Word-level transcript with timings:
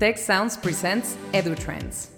Tec 0.00 0.18
Sounds 0.18 0.56
presents 0.56 1.16
EduTrends. 1.32 2.08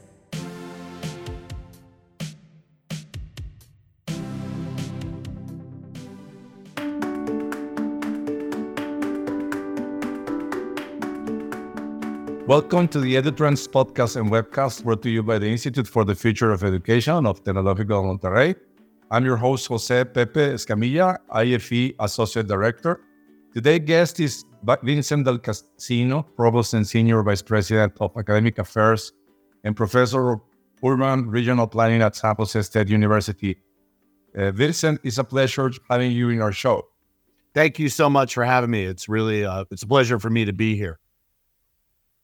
Welcome 12.47 12.89
to 12.89 13.01
the 13.01 13.17
EduTrends 13.17 13.69
podcast 13.69 14.17
and 14.17 14.31
webcast 14.31 14.85
brought 14.85 15.03
to 15.03 15.11
you 15.11 15.23
by 15.23 15.39
the 15.39 15.47
Institute 15.47 15.87
for 15.87 16.07
the 16.07 16.15
Future 16.15 16.53
of 16.53 16.65
Education 16.65 17.27
of 17.27 17.45
Tecnológico 17.45 18.03
Monterrey. 18.03 18.55
I'm 19.11 19.27
your 19.27 19.37
host, 19.37 19.67
Jose 19.67 20.05
Pepe 20.05 20.41
Escamilla, 20.41 21.19
IFE 21.31 21.95
Associate 22.01 22.47
Director. 22.47 23.01
Today's 23.53 23.81
guest 23.81 24.21
is 24.21 24.45
Vincent 24.83 25.25
Del 25.25 25.39
Casino, 25.39 26.23
Provost 26.23 26.75
and 26.75 26.87
Senior 26.87 27.23
Vice 27.23 27.43
President 27.43 27.93
of 28.01 28.17
Academic 28.17 28.59
Affairs 28.59 29.13
and 29.65 29.77
Professor 29.77 30.33
of 30.33 30.41
Urban 30.85 31.29
Regional 31.29 31.67
Planning 31.67 32.03
at 32.03 32.17
San 32.17 32.35
Jose 32.37 32.63
State 32.63 32.89
University. 32.89 33.57
Uh, 34.37 34.51
Vincent, 34.51 35.01
it's 35.03 35.19
a 35.19 35.25
pleasure 35.25 35.71
having 35.89 36.13
you 36.13 36.31
in 36.31 36.43
our 36.43 36.53
show. 36.53 36.87
Thank 37.55 37.79
you 37.79 37.89
so 37.89 38.11
much 38.11 38.35
for 38.35 38.45
having 38.45 38.71
me. 38.71 38.85
It's 38.85 39.09
really 39.09 39.45
uh, 39.45 39.65
it's 39.71 39.83
a 39.83 39.87
pleasure 39.87 40.19
for 40.19 40.29
me 40.29 40.45
to 40.45 40.53
be 40.53 40.77
here. 40.77 40.99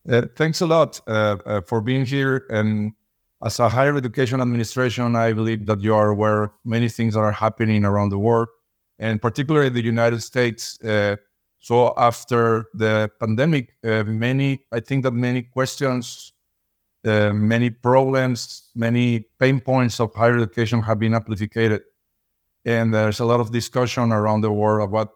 Uh, 0.08 0.22
thanks 0.36 0.60
a 0.60 0.66
lot 0.66 1.00
uh, 1.06 1.38
uh, 1.46 1.60
for 1.62 1.80
being 1.80 2.04
here. 2.04 2.44
And 2.50 2.92
as 3.42 3.58
a 3.60 3.68
higher 3.68 3.96
education 3.96 4.40
administration, 4.40 5.16
I 5.16 5.32
believe 5.32 5.64
that 5.66 5.80
you 5.80 5.94
are 5.94 6.10
aware 6.10 6.42
of 6.44 6.50
many 6.64 6.88
things 6.88 7.14
that 7.14 7.20
are 7.20 7.32
happening 7.32 7.84
around 7.84 8.10
the 8.10 8.18
world, 8.18 8.48
and 8.98 9.22
particularly 9.22 9.70
the 9.70 9.82
United 9.82 10.22
States. 10.22 10.78
So 11.62 11.94
after 11.96 12.66
the 12.74 13.08
pandemic, 13.20 13.76
uh, 13.84 14.02
many 14.02 14.64
I 14.72 14.80
think 14.80 15.04
that 15.04 15.12
many 15.12 15.42
questions, 15.42 16.32
uh, 17.04 17.32
many 17.32 17.70
problems, 17.70 18.70
many 18.74 19.26
pain 19.38 19.60
points 19.60 20.00
of 20.00 20.12
higher 20.12 20.36
education 20.36 20.82
have 20.82 20.98
been 20.98 21.14
amplified, 21.14 21.80
and 22.64 22.92
there's 22.92 23.20
a 23.20 23.24
lot 23.24 23.38
of 23.38 23.52
discussion 23.52 24.10
around 24.10 24.40
the 24.40 24.50
world 24.50 24.88
about 24.88 25.10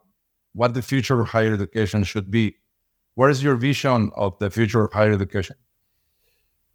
what 0.53 0.73
the 0.73 0.83
future 0.83 1.21
of 1.21 1.29
higher 1.29 1.53
education 1.53 2.05
should 2.05 2.31
be. 2.31 2.55
What 3.17 3.31
is 3.31 3.43
your 3.43 3.57
vision 3.57 4.13
of 4.15 4.39
the 4.39 4.49
future 4.49 4.85
of 4.85 4.93
higher 4.93 5.13
education? 5.13 5.57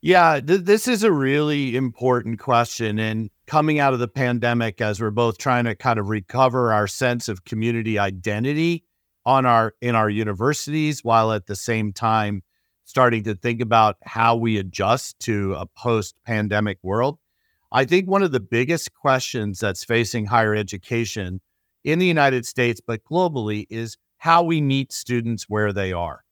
Yeah, 0.02 0.42
th- 0.42 0.62
this 0.62 0.86
is 0.88 1.04
a 1.04 1.14
really 1.14 1.78
important 1.78 2.40
question. 2.40 3.00
And 3.00 3.30
coming 3.48 3.80
out 3.80 3.94
of 3.94 4.00
the 4.00 4.08
pandemic, 4.10 4.82
as 4.82 5.00
we're 5.00 5.12
both 5.12 5.38
trying 5.38 5.64
to 5.66 5.76
kind 5.76 5.98
of 5.98 6.10
recover 6.10 6.74
our 6.74 6.88
sense 6.88 7.30
of 7.30 7.46
community 7.46 7.98
identity 7.98 8.84
on 9.26 9.46
our 9.46 9.74
in 9.82 9.96
our 9.96 10.10
universities, 10.10 11.04
while 11.04 11.32
at 11.32 11.48
the 11.48 11.56
same 11.56 11.94
time 11.94 12.44
starting 12.86 13.24
to 13.24 13.36
think 13.36 13.62
about 13.62 13.98
how 14.04 14.36
we 14.36 14.58
adjust 14.58 15.20
to 15.20 15.54
a 15.54 15.66
post-pandemic 15.66 16.78
world. 16.84 17.20
I 17.72 17.86
think 17.86 18.10
one 18.10 18.24
of 18.24 18.32
the 18.32 18.40
biggest 18.42 18.94
questions 18.94 19.60
that's 19.60 19.86
facing 19.86 20.26
higher 20.26 20.54
education 20.54 21.40
in 21.84 22.00
the 22.00 22.06
United 22.06 22.46
States, 22.46 22.82
but 22.86 23.04
globally, 23.06 23.66
is 23.70 23.98
how 24.18 24.44
we 24.44 24.62
meet 24.62 24.92
students 24.92 25.46
where 25.48 25.72
they 25.72 25.94
are, 25.94 26.24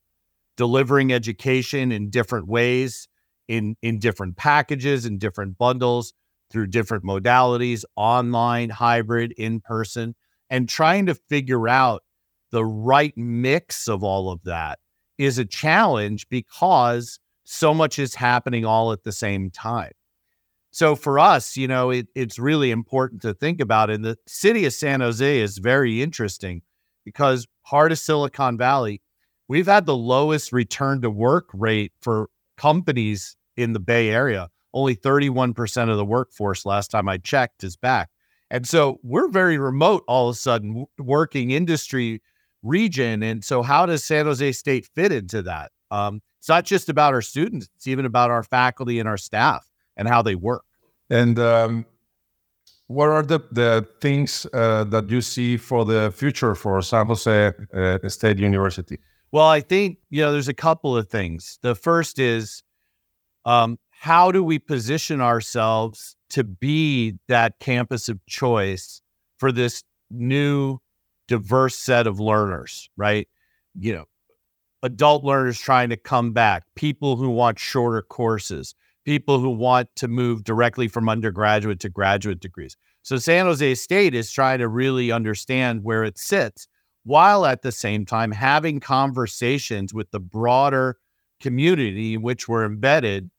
delivering 0.57 1.13
education 1.13 1.91
in 1.91 2.09
different 2.09 2.47
ways 2.47 3.07
in 3.47 3.75
in 3.81 3.99
different 3.99 4.37
packages 4.37 5.05
in 5.05 5.17
different 5.17 5.57
bundles 5.57 6.13
through 6.51 6.67
different 6.67 7.03
modalities 7.03 7.83
online 7.95 8.69
hybrid 8.69 9.33
in 9.37 9.59
person 9.59 10.15
and 10.49 10.69
trying 10.69 11.05
to 11.05 11.15
figure 11.15 11.67
out 11.67 12.03
the 12.51 12.65
right 12.65 13.13
mix 13.15 13.87
of 13.87 14.03
all 14.03 14.31
of 14.31 14.43
that 14.43 14.79
is 15.17 15.37
a 15.37 15.45
challenge 15.45 16.27
because 16.29 17.19
so 17.43 17.73
much 17.73 17.99
is 17.99 18.15
happening 18.15 18.65
all 18.65 18.91
at 18.91 19.03
the 19.03 19.11
same 19.11 19.49
time 19.49 19.91
so 20.71 20.95
for 20.95 21.19
us 21.19 21.57
you 21.57 21.67
know 21.67 21.89
it, 21.89 22.07
it's 22.15 22.39
really 22.39 22.71
important 22.71 23.21
to 23.21 23.33
think 23.33 23.59
about 23.59 23.89
and 23.89 24.03
the 24.03 24.17
city 24.27 24.65
of 24.65 24.73
san 24.73 25.01
jose 25.01 25.39
is 25.39 25.57
very 25.57 26.01
interesting 26.01 26.61
because 27.05 27.47
part 27.65 27.91
of 27.91 27.97
silicon 27.99 28.57
valley 28.57 29.01
we've 29.47 29.67
had 29.67 29.85
the 29.85 29.97
lowest 29.97 30.53
return 30.53 31.01
to 31.01 31.09
work 31.09 31.49
rate 31.53 31.91
for 32.01 32.29
companies 32.59 33.35
in 33.57 33.73
the 33.73 33.79
Bay 33.79 34.09
Area. 34.09 34.49
Only 34.73 34.95
31% 34.95 35.89
of 35.89 35.97
the 35.97 36.05
workforce 36.05 36.65
last 36.65 36.91
time 36.91 37.09
I 37.09 37.17
checked 37.17 37.63
is 37.63 37.75
back. 37.75 38.09
And 38.51 38.67
so 38.67 38.99
we're 39.03 39.29
very 39.29 39.57
remote 39.57 40.03
all 40.07 40.29
of 40.29 40.33
a 40.35 40.37
sudden, 40.37 40.85
working 40.97 41.51
industry 41.51 42.21
region. 42.63 43.23
And 43.23 43.43
so, 43.43 43.61
how 43.61 43.85
does 43.85 44.03
San 44.03 44.25
Jose 44.25 44.51
State 44.53 44.87
fit 44.95 45.11
into 45.11 45.41
that? 45.43 45.71
Um, 45.91 46.21
it's 46.39 46.49
not 46.49 46.65
just 46.65 46.89
about 46.89 47.13
our 47.13 47.21
students, 47.21 47.67
it's 47.75 47.87
even 47.87 48.05
about 48.05 48.31
our 48.31 48.43
faculty 48.43 48.99
and 48.99 49.09
our 49.09 49.17
staff 49.17 49.67
and 49.97 50.07
how 50.07 50.21
they 50.21 50.35
work. 50.35 50.63
And 51.09 51.37
um, 51.39 51.85
what 52.87 53.09
are 53.09 53.23
the, 53.23 53.39
the 53.51 53.87
things 54.01 54.47
uh, 54.53 54.83
that 54.85 55.09
you 55.09 55.21
see 55.21 55.57
for 55.57 55.85
the 55.85 56.11
future 56.15 56.55
for 56.55 56.81
San 56.81 57.07
Jose 57.07 57.53
uh, 57.73 57.99
State 58.07 58.37
University? 58.37 58.99
Well, 59.31 59.47
I 59.47 59.61
think, 59.61 59.99
you 60.09 60.21
know, 60.21 60.31
there's 60.31 60.47
a 60.47 60.53
couple 60.53 60.97
of 60.97 61.07
things. 61.09 61.59
The 61.61 61.75
first 61.75 62.17
is 62.17 62.63
um, 63.45 63.77
how 63.91 64.31
do 64.31 64.43
we 64.43 64.57
position 64.59 65.21
ourselves 65.21 66.15
to 66.29 66.43
be 66.43 67.15
that 67.27 67.59
campus 67.59 68.09
of 68.09 68.25
choice 68.25 69.01
for 69.37 69.51
this 69.51 69.83
new 70.09 70.79
diverse 71.29 71.77
set 71.77 72.07
of 72.07 72.19
learners, 72.19 72.89
right? 72.97 73.27
You 73.79 73.93
know, 73.93 74.05
adult 74.83 75.23
learners 75.23 75.59
trying 75.59 75.89
to 75.89 75.97
come 75.97 76.33
back, 76.33 76.63
people 76.75 77.15
who 77.15 77.29
want 77.29 77.59
shorter 77.59 78.01
courses, 78.01 78.75
people 79.05 79.39
who 79.39 79.51
want 79.51 79.87
to 79.95 80.07
move 80.07 80.43
directly 80.43 80.87
from 80.87 81.07
undergraduate 81.07 81.79
to 81.81 81.89
graduate 81.89 82.39
degrees. 82.39 82.75
So 83.03 83.17
San 83.17 83.45
Jose 83.45 83.75
State 83.75 84.13
is 84.13 84.31
trying 84.31 84.59
to 84.59 84.67
really 84.67 85.11
understand 85.11 85.83
where 85.83 86.03
it 86.03 86.17
sits 86.17 86.67
while 87.03 87.45
at 87.45 87.61
the 87.61 87.71
same 87.71 88.05
time 88.05 88.31
having 88.31 88.79
conversations 88.79 89.93
with 89.93 90.11
the 90.11 90.19
broader 90.19 90.97
community 91.39 92.15
in 92.15 92.21
which 92.21 92.47
we're 92.47 92.65
embedded, 92.65 93.29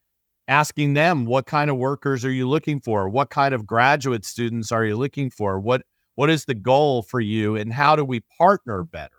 asking 0.48 0.94
them 0.94 1.26
what 1.26 1.46
kind 1.46 1.70
of 1.70 1.76
workers 1.76 2.24
are 2.24 2.32
you 2.32 2.48
looking 2.48 2.80
for? 2.80 3.08
What 3.08 3.30
kind 3.30 3.52
of 3.52 3.66
graduate 3.66 4.24
students 4.24 4.72
are 4.72 4.84
you 4.84 4.96
looking 4.96 5.30
for? 5.30 5.60
What 5.60 5.82
what 6.20 6.28
is 6.28 6.44
the 6.44 6.54
goal 6.54 7.00
for 7.00 7.18
you 7.18 7.56
and 7.56 7.72
how 7.72 7.96
do 7.96 8.04
we 8.04 8.20
partner 8.36 8.84
better? 8.84 9.16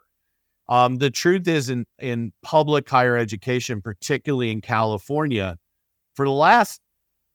Um, 0.69 0.99
the 0.99 1.09
truth 1.09 1.47
is 1.47 1.67
in, 1.67 1.87
in 1.97 2.31
public 2.43 2.87
higher 2.87 3.17
education, 3.17 3.81
particularly 3.81 4.51
in 4.51 4.61
California, 4.61 5.57
for 6.13 6.27
the 6.27 6.31
last 6.31 6.79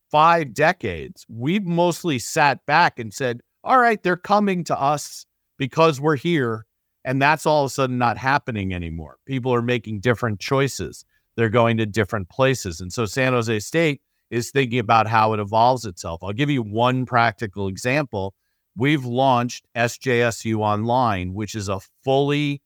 five 0.09 0.53
decades, 0.53 1.25
we've 1.27 1.65
mostly 1.65 2.17
sat 2.17 2.65
back 2.65 2.97
and 2.97 3.13
said, 3.13 3.41
all 3.61 3.77
right, 3.77 4.01
they're 4.01 4.15
coming 4.15 4.63
to 4.63 4.79
us 4.79 5.25
because 5.57 5.99
we're 5.99 6.15
here. 6.15 6.65
And 7.03 7.21
that's 7.21 7.45
all 7.45 7.65
of 7.65 7.67
a 7.67 7.73
sudden 7.73 7.97
not 7.97 8.17
happening 8.17 8.73
anymore. 8.73 9.17
People 9.25 9.53
are 9.53 9.61
making 9.61 9.99
different 9.99 10.39
choices 10.39 11.03
they're 11.35 11.49
going 11.49 11.75
to 11.75 11.85
different 11.85 12.29
places. 12.29 12.79
And 12.79 12.93
so 12.93 13.05
San 13.05 13.33
Jose 13.33 13.59
State 13.59 13.99
is 14.29 14.49
thinking 14.49 14.79
about 14.79 15.07
how 15.07 15.33
it 15.33 15.41
evolves 15.41 15.83
itself. 15.83 16.23
I'll 16.23 16.31
give 16.31 16.49
you 16.49 16.63
one 16.63 17.05
practical 17.05 17.67
example. 17.67 18.33
We've 18.77 19.03
launched 19.03 19.65
SJSU 19.75 20.59
Online, 20.59 21.33
which 21.33 21.55
is 21.55 21.67
a 21.67 21.79
fully 22.03 22.61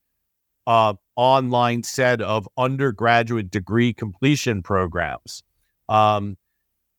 uh, 0.67 0.95
online 1.15 1.83
set 1.83 2.21
of 2.21 2.49
undergraduate 2.57 3.49
degree 3.49 3.93
completion 3.93 4.61
programs, 4.61 5.41
um, 5.87 6.37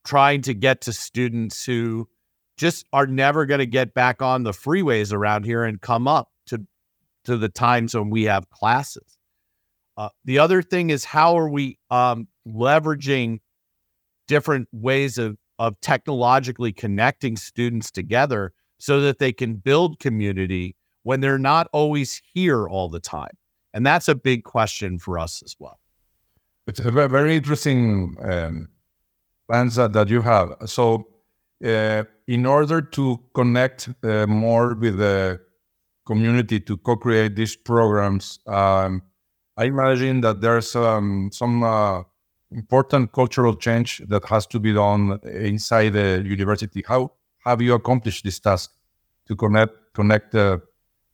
trying 0.05 0.41
to 0.43 0.55
get 0.55 0.81
to 0.83 0.95
students 0.95 1.65
who 1.67 2.09
just 2.57 2.87
are 2.93 3.07
never 3.07 3.45
going 3.45 3.59
to 3.59 3.67
get 3.67 3.93
back 3.93 4.23
on 4.23 4.45
the 4.45 4.53
freeways 4.53 5.13
around 5.13 5.45
here 5.45 5.63
and 5.63 5.83
come 5.83 6.09
up 6.09 6.31
to 6.47 6.67
to 7.25 7.37
the 7.37 7.49
times 7.51 7.95
when 7.95 8.09
we 8.09 8.25
have 8.25 8.49
classes. 8.49 9.19
Uh, 9.97 10.09
the 10.25 10.39
other 10.39 10.63
thing 10.63 10.89
is 10.89 11.05
how 11.05 11.39
are 11.39 11.51
we 11.51 11.79
um, 11.91 12.29
leveraging 12.49 13.41
different 14.27 14.69
ways 14.73 15.19
of 15.19 15.37
of 15.59 15.79
technologically 15.83 16.73
connecting 16.73 17.37
students 17.37 17.91
together 17.91 18.53
so 18.83 19.01
that 19.01 19.19
they 19.19 19.33
can 19.33 19.55
build 19.55 20.01
community 20.01 20.75
when 21.05 21.21
they're 21.21 21.39
not 21.39 21.69
always 21.73 22.21
here 22.35 22.69
all 22.69 22.89
the 22.89 22.99
time, 22.99 23.37
and 23.73 23.87
that's 23.87 24.09
a 24.09 24.15
big 24.15 24.43
question 24.43 24.99
for 24.99 25.19
us 25.19 25.43
as 25.45 25.55
well. 25.59 25.79
It's 26.67 26.81
a 26.81 26.91
very 26.91 27.37
interesting 27.37 28.17
um, 28.21 28.69
that, 29.49 29.93
that 29.93 30.09
you 30.09 30.23
have. 30.23 30.49
So, 30.67 31.07
uh, 31.65 32.03
in 32.27 32.47
order 32.47 32.81
to 32.81 33.21
connect 33.35 33.89
uh, 34.03 34.27
more 34.27 34.75
with 34.75 34.99
the 34.99 35.41
community 36.05 36.59
to 36.61 36.77
co-create 36.77 37.37
these 37.37 37.57
programs. 37.57 38.41
Um, 38.47 39.03
I 39.57 39.65
imagine 39.65 40.21
that 40.23 40.41
there's 40.41 40.75
um, 40.75 41.31
some 41.33 41.63
uh, 41.63 42.03
important 42.51 43.13
cultural 43.13 43.55
change 43.55 44.03
that 44.09 44.25
has 44.25 44.47
to 44.49 44.59
be 44.59 44.73
done 44.73 45.21
inside 45.23 45.91
the 45.91 46.23
university. 46.25 46.83
How 46.87 47.13
have 47.45 47.61
you 47.61 47.75
accomplished 47.75 48.25
this 48.25 48.39
task 48.39 48.71
to 49.29 49.37
connect 49.37 49.75
connect 49.95 50.33
the 50.33 50.63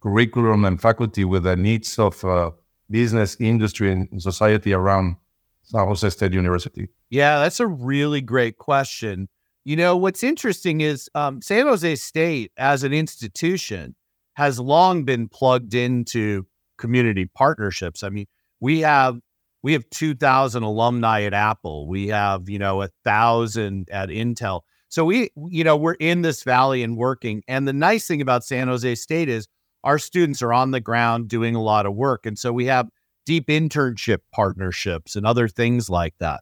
curriculum 0.01 0.65
and 0.65 0.81
faculty 0.81 1.25
with 1.25 1.43
the 1.43 1.57
needs 1.57 1.99
of 1.99 2.25
uh, 2.25 2.51
business, 2.91 3.37
industry, 3.41 3.91
and 3.93 4.23
society 4.23 4.73
around 4.73 5.17
San 5.63 5.87
Jose 5.87 6.09
State 6.11 6.33
University? 6.33 6.89
Yeah, 7.11 7.41
that's 7.41 7.61
a 7.61 7.67
really 7.67 8.21
great 8.21 8.59
question. 8.59 9.29
You 9.65 9.77
know, 9.77 9.97
what's 9.97 10.23
interesting 10.23 10.81
is 10.81 11.11
um, 11.15 11.43
San 11.43 11.67
Jose 11.67 11.97
State 11.97 12.53
as 12.57 12.85
an 12.85 12.93
institution 12.93 13.95
has 14.35 14.61
long 14.61 15.05
been 15.05 15.29
plugged 15.29 15.75
into 15.75 16.47
community 16.79 17.27
partnerships. 17.27 18.03
I 18.03 18.09
mean, 18.09 18.27
we 18.61 18.81
have 18.81 19.19
we 19.63 19.73
have 19.73 19.89
2000 19.91 20.63
alumni 20.63 21.23
at 21.23 21.35
Apple. 21.35 21.89
We 21.89 22.09
have, 22.09 22.49
you 22.49 22.59
know, 22.59 22.83
a 22.83 22.89
thousand 23.05 23.89
at 23.91 24.09
Intel. 24.09 24.61
So 24.89 25.05
we, 25.05 25.31
you 25.49 25.65
know, 25.65 25.77
we're 25.77 25.95
in 25.95 26.23
this 26.23 26.43
valley 26.43 26.83
and 26.83 26.97
working. 26.97 27.43
And 27.47 27.69
the 27.69 27.73
nice 27.73 28.07
thing 28.07 28.23
about 28.23 28.45
San 28.45 28.69
Jose 28.69 28.95
State 28.95 29.29
is 29.29 29.47
our 29.85 29.99
students 29.99 30.43
are 30.43 30.53
on 30.53 30.71
the 30.71 30.81
ground 30.81 31.29
doing 31.29 31.55
a 31.55 31.63
lot 31.63 31.87
of 31.87 31.95
work. 31.95 32.27
And 32.27 32.39
so 32.39 32.53
we 32.53 32.67
have 32.67 32.89
deep 33.27 33.49
internship 33.49 34.21
partnerships 34.33 35.15
and 35.15 35.27
other 35.27 35.49
things 35.49 35.91
like 35.91 36.15
that. 36.19 36.41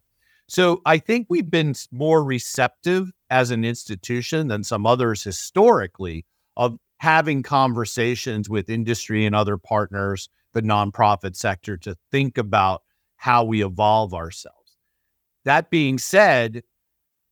So 0.48 0.80
I 0.86 0.98
think 0.98 1.26
we've 1.28 1.50
been 1.50 1.74
more 1.90 2.22
receptive 2.22 3.10
as 3.30 3.50
an 3.50 3.64
institution 3.64 4.46
than 4.46 4.62
some 4.62 4.86
others 4.86 5.24
historically 5.24 6.24
of 6.56 6.78
having 6.98 7.42
conversations 7.42 8.48
with 8.48 8.70
industry 8.70 9.26
and 9.26 9.34
other 9.34 9.58
partners, 9.58 10.28
the 10.54 10.62
nonprofit 10.62 11.34
sector 11.34 11.76
to 11.78 11.96
think 12.12 12.38
about 12.38 12.82
how 13.16 13.42
we 13.44 13.64
evolve 13.64 14.14
ourselves. 14.14 14.78
That 15.44 15.70
being 15.70 15.98
said, 15.98 16.62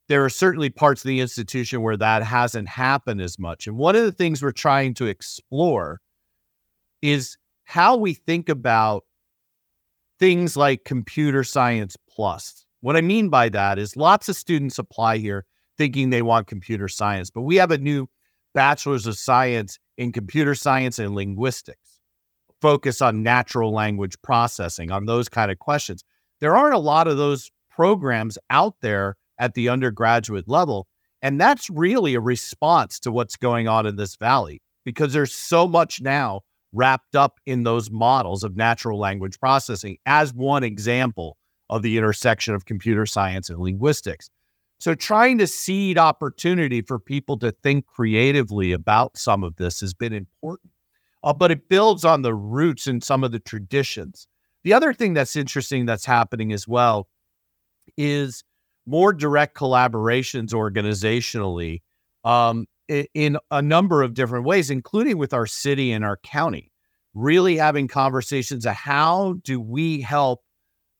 there 0.07 0.23
are 0.23 0.29
certainly 0.29 0.69
parts 0.69 1.03
of 1.03 1.07
the 1.07 1.19
institution 1.19 1.81
where 1.81 1.97
that 1.97 2.23
hasn't 2.23 2.67
happened 2.67 3.21
as 3.21 3.39
much. 3.39 3.67
And 3.67 3.77
one 3.77 3.95
of 3.95 4.03
the 4.03 4.11
things 4.11 4.41
we're 4.41 4.51
trying 4.51 4.93
to 4.95 5.05
explore 5.05 6.01
is 7.01 7.37
how 7.63 7.97
we 7.97 8.13
think 8.13 8.49
about 8.49 9.03
things 10.19 10.55
like 10.55 10.85
computer 10.85 11.43
science 11.43 11.97
plus. 12.09 12.65
What 12.81 12.95
I 12.95 13.01
mean 13.01 13.29
by 13.29 13.49
that 13.49 13.79
is 13.79 13.97
lots 13.97 14.29
of 14.29 14.35
students 14.35 14.77
apply 14.77 15.17
here 15.17 15.45
thinking 15.77 16.09
they 16.09 16.21
want 16.21 16.47
computer 16.47 16.87
science, 16.87 17.29
but 17.29 17.41
we 17.41 17.55
have 17.55 17.71
a 17.71 17.77
new 17.77 18.07
bachelor's 18.53 19.07
of 19.07 19.17
science 19.17 19.79
in 19.97 20.11
computer 20.11 20.55
science 20.55 20.99
and 20.99 21.15
linguistics, 21.15 21.99
focus 22.61 23.01
on 23.01 23.23
natural 23.23 23.73
language 23.73 24.15
processing, 24.21 24.91
on 24.91 25.05
those 25.05 25.27
kind 25.27 25.51
of 25.51 25.59
questions. 25.59 26.03
There 26.39 26.55
aren't 26.55 26.75
a 26.75 26.79
lot 26.79 27.07
of 27.07 27.17
those 27.17 27.51
programs 27.69 28.37
out 28.49 28.75
there 28.81 29.17
at 29.39 29.53
the 29.53 29.69
undergraduate 29.69 30.47
level. 30.47 30.87
And 31.21 31.39
that's 31.39 31.69
really 31.69 32.13
a 32.15 32.19
response 32.19 32.99
to 33.01 33.11
what's 33.11 33.35
going 33.35 33.67
on 33.67 33.85
in 33.85 33.95
this 33.95 34.15
valley 34.15 34.61
because 34.83 35.13
there's 35.13 35.33
so 35.33 35.67
much 35.67 36.01
now 36.01 36.41
wrapped 36.71 37.15
up 37.15 37.39
in 37.45 37.63
those 37.63 37.89
models 37.89 38.43
of 38.43 38.55
natural 38.55 38.99
language 38.99 39.39
processing 39.39 39.97
as 40.05 40.33
one 40.33 40.63
example 40.63 41.37
of 41.69 41.81
the 41.81 41.97
intersection 41.97 42.53
of 42.53 42.65
computer 42.65 43.05
science 43.05 43.49
and 43.49 43.59
linguistics. 43.59 44.29
So, 44.79 44.93
trying 44.93 45.37
to 45.37 45.47
seed 45.47 45.97
opportunity 45.97 46.81
for 46.81 46.99
people 46.99 47.39
to 47.39 47.51
think 47.51 47.85
creatively 47.87 48.73
about 48.73 49.17
some 49.17 49.43
of 49.43 49.55
this 49.55 49.79
has 49.79 49.93
been 49.93 50.13
important, 50.13 50.71
uh, 51.23 51.33
but 51.33 51.49
it 51.49 51.69
builds 51.69 52.03
on 52.03 52.21
the 52.21 52.35
roots 52.35 52.85
and 52.85 53.03
some 53.03 53.23
of 53.23 53.31
the 53.31 53.39
traditions. 53.39 54.27
The 54.63 54.73
other 54.73 54.93
thing 54.93 55.13
that's 55.13 55.35
interesting 55.35 55.85
that's 55.85 56.05
happening 56.05 56.51
as 56.51 56.67
well 56.67 57.07
is 57.97 58.43
more 58.85 59.13
direct 59.13 59.55
collaborations 59.55 60.51
organizationally 60.51 61.81
um, 62.23 62.65
in 62.87 63.37
a 63.51 63.61
number 63.61 64.03
of 64.03 64.13
different 64.13 64.45
ways, 64.45 64.69
including 64.69 65.17
with 65.17 65.33
our 65.33 65.45
city 65.45 65.91
and 65.91 66.05
our 66.05 66.17
county. 66.17 66.71
Really 67.13 67.55
having 67.55 67.87
conversations 67.87 68.65
of 68.65 68.73
how 68.73 69.35
do 69.43 69.61
we 69.61 70.01
help 70.01 70.41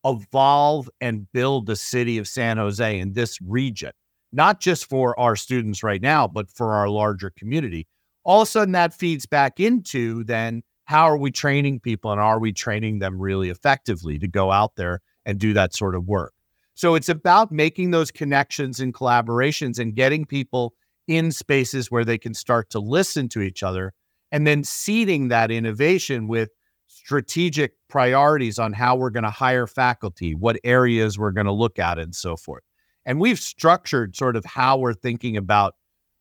evolve 0.05 0.89
and 1.01 1.29
build 1.33 1.65
the 1.65 1.75
city 1.75 2.17
of 2.17 2.27
San 2.27 2.57
Jose 2.57 2.99
in 2.99 3.13
this 3.13 3.39
region, 3.41 3.91
not 4.31 4.61
just 4.61 4.87
for 4.87 5.19
our 5.19 5.35
students 5.35 5.83
right 5.83 6.01
now, 6.01 6.27
but 6.27 6.49
for 6.49 6.73
our 6.75 6.87
larger 6.87 7.31
community. 7.37 7.87
All 8.23 8.41
of 8.41 8.47
a 8.47 8.51
sudden, 8.51 8.71
that 8.73 8.93
feeds 8.93 9.25
back 9.25 9.59
into 9.59 10.23
then 10.23 10.63
how 10.85 11.05
are 11.05 11.17
we 11.17 11.31
training 11.31 11.79
people 11.79 12.11
and 12.11 12.21
are 12.21 12.39
we 12.39 12.53
training 12.53 12.99
them 12.99 13.19
really 13.19 13.49
effectively 13.49 14.19
to 14.19 14.27
go 14.27 14.51
out 14.51 14.75
there 14.77 15.01
and 15.25 15.39
do 15.39 15.53
that 15.53 15.75
sort 15.75 15.95
of 15.95 16.07
work? 16.07 16.34
So 16.75 16.95
it's 16.95 17.09
about 17.09 17.51
making 17.51 17.91
those 17.91 18.11
connections 18.11 18.79
and 18.79 18.93
collaborations 18.93 19.79
and 19.79 19.95
getting 19.95 20.25
people 20.25 20.73
in 21.07 21.31
spaces 21.31 21.89
where 21.89 22.05
they 22.05 22.17
can 22.17 22.33
start 22.33 22.69
to 22.71 22.79
listen 22.79 23.29
to 23.29 23.41
each 23.41 23.63
other 23.63 23.93
and 24.31 24.45
then 24.45 24.63
seeding 24.63 25.29
that 25.29 25.51
innovation 25.51 26.27
with 26.27 26.49
strategic 26.87 27.73
priorities 27.87 28.59
on 28.59 28.73
how 28.73 28.95
we're 28.95 29.09
going 29.09 29.23
to 29.23 29.29
hire 29.29 29.67
faculty, 29.67 30.35
what 30.35 30.59
areas 30.63 31.17
we're 31.17 31.31
going 31.31 31.45
to 31.45 31.51
look 31.51 31.79
at, 31.79 31.97
and 31.97 32.15
so 32.15 32.35
forth. 32.35 32.63
And 33.05 33.19
we've 33.19 33.39
structured 33.39 34.15
sort 34.15 34.35
of 34.35 34.43
how 34.45 34.77
we're 34.77 34.93
thinking 34.93 35.37
about, 35.37 35.75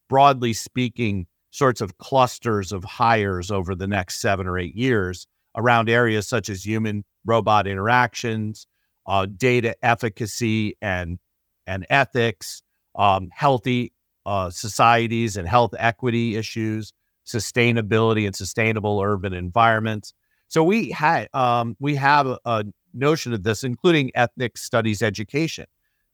broadly 0.08 0.52
speaking, 0.52 1.26
sorts 1.50 1.80
of 1.80 1.98
clusters 1.98 2.72
of 2.72 2.84
hires 2.84 3.50
over 3.50 3.74
the 3.74 3.86
next 3.86 4.20
seven 4.20 4.46
or 4.46 4.58
eight 4.58 4.76
years 4.76 5.26
around 5.56 5.88
areas 5.88 6.26
such 6.26 6.48
as 6.48 6.66
human 6.66 7.04
robot 7.24 7.66
interactions, 7.66 8.66
uh, 9.06 9.26
data 9.26 9.76
efficacy 9.82 10.76
and 10.80 11.18
and 11.66 11.86
ethics, 11.88 12.62
um, 12.94 13.28
healthy 13.32 13.92
uh, 14.26 14.50
societies 14.50 15.36
and 15.36 15.48
health 15.48 15.74
equity 15.78 16.36
issues, 16.36 16.92
sustainability 17.26 18.26
and 18.26 18.36
sustainable 18.36 19.00
urban 19.00 19.32
environments. 19.32 20.14
So 20.48 20.62
we 20.62 20.90
had 20.90 21.28
um, 21.34 21.76
we 21.80 21.94
have 21.96 22.26
a, 22.44 22.64
notion 22.96 23.32
of 23.32 23.42
this, 23.42 23.64
including 23.64 24.12
ethnic 24.14 24.56
studies 24.56 25.02
education, 25.02 25.66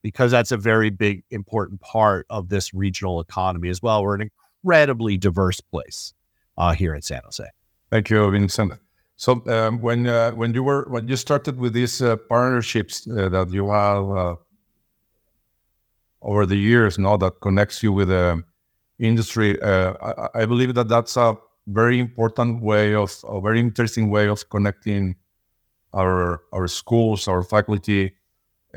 because 0.02 0.30
that's 0.30 0.50
a 0.50 0.56
very 0.56 0.88
big 0.90 1.22
important 1.30 1.80
part 1.80 2.26
of 2.30 2.48
this 2.48 2.72
regional 2.72 3.20
economy 3.20 3.68
as 3.68 3.82
well. 3.82 4.02
We're 4.02 4.14
an 4.14 4.30
incredibly 4.62 5.18
diverse 5.18 5.60
place 5.60 6.14
uh, 6.56 6.72
here 6.72 6.94
in 6.94 7.02
San 7.02 7.20
Jose. 7.24 7.44
Thank 7.90 8.08
you, 8.08 8.30
Vincent. 8.30 8.72
So 9.20 9.42
um, 9.48 9.82
when 9.82 10.06
uh, 10.06 10.30
when 10.30 10.54
you 10.54 10.62
were 10.62 10.86
when 10.88 11.06
you 11.06 11.14
started 11.14 11.58
with 11.58 11.74
these 11.74 12.00
uh, 12.00 12.16
partnerships 12.16 13.06
uh, 13.06 13.28
that 13.28 13.50
you 13.50 13.68
have 13.68 14.10
uh, 14.10 14.36
over 16.22 16.46
the 16.46 16.56
years, 16.56 16.98
now 16.98 17.18
that 17.18 17.38
connects 17.42 17.82
you 17.82 17.92
with 17.92 18.08
the 18.08 18.42
industry, 18.98 19.60
uh, 19.60 19.92
I, 20.00 20.40
I, 20.40 20.46
believe 20.46 20.74
that 20.74 20.88
that's 20.88 21.18
a 21.18 21.36
very 21.66 21.98
important 21.98 22.62
way 22.62 22.94
of 22.94 23.14
a 23.28 23.42
very 23.42 23.60
interesting 23.60 24.08
way 24.08 24.26
of 24.26 24.48
connecting 24.48 25.16
our 25.92 26.40
our 26.54 26.66
schools, 26.66 27.28
our 27.28 27.42
faculty 27.42 28.14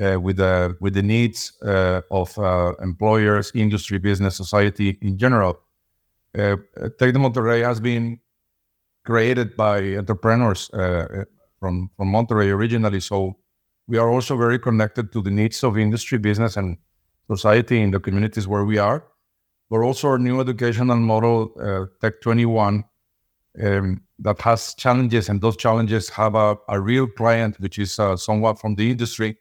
uh, 0.01 0.19
with 0.19 0.35
the 0.37 0.75
with 0.81 0.93
the 0.93 1.03
needs 1.03 1.53
of 1.61 2.37
employers, 2.81 3.49
industry, 3.55 3.97
business, 3.97 4.35
society 4.35 4.97
in 5.01 5.17
general. 5.17 5.61
Uh, 6.37 6.57
Tec 6.99 7.13
de 7.13 7.19
Monterrey 7.19 7.63
has 7.63 7.79
been 7.79 8.19
created 9.03 9.55
by 9.55 9.97
entrepreneurs 9.97 10.69
uh, 10.71 11.25
from 11.59 11.89
from 11.97 12.11
Monterrey 12.11 12.51
originally. 12.51 12.99
So 12.99 13.37
we 13.87 13.97
are 13.97 14.09
also 14.09 14.37
very 14.37 14.59
connected 14.59 15.11
to 15.11 15.21
the 15.21 15.31
needs 15.31 15.63
of 15.63 15.77
industry, 15.77 16.17
business, 16.17 16.57
and 16.57 16.77
society 17.27 17.81
in 17.81 17.91
the 17.91 17.99
communities 17.99 18.47
where 18.47 18.65
we 18.65 18.77
are. 18.77 19.03
But 19.69 19.79
also 19.81 20.09
our 20.09 20.19
new 20.19 20.39
educational 20.39 20.97
model, 20.97 21.51
uh, 21.59 21.85
Tec 22.01 22.21
21, 22.21 22.83
um, 23.63 24.01
that 24.19 24.41
has 24.41 24.73
challenges, 24.75 25.29
and 25.29 25.41
those 25.41 25.57
challenges 25.57 26.09
have 26.09 26.35
a, 26.35 26.57
a 26.67 26.79
real 26.79 27.07
client, 27.07 27.59
which 27.59 27.79
is 27.79 27.99
uh, 27.99 28.15
somewhat 28.15 28.59
from 28.59 28.75
the 28.75 28.89
industry. 28.91 29.37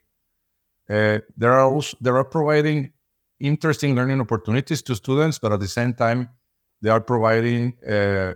Uh, 0.89 1.19
there 1.37 1.53
are 1.53 1.71
also, 1.71 1.95
they 2.01 2.09
are 2.09 2.23
providing 2.23 2.91
interesting 3.39 3.95
learning 3.95 4.21
opportunities 4.21 4.81
to 4.81 4.95
students, 4.95 5.39
but 5.39 5.51
at 5.51 5.59
the 5.59 5.67
same 5.67 5.93
time, 5.93 6.29
they 6.81 6.89
are 6.89 7.01
providing 7.01 7.73
uh, 7.87 8.33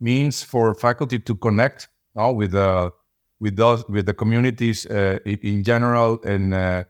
means 0.00 0.42
for 0.42 0.74
faculty 0.74 1.18
to 1.18 1.34
connect 1.36 1.88
uh, 2.18 2.32
with 2.32 2.52
the 2.52 2.90
with 3.38 3.56
those 3.56 3.86
with 3.88 4.06
the 4.06 4.14
communities 4.14 4.86
uh, 4.86 5.18
in, 5.24 5.64
general 5.64 6.20
and, 6.24 6.52
uh, 6.52 6.84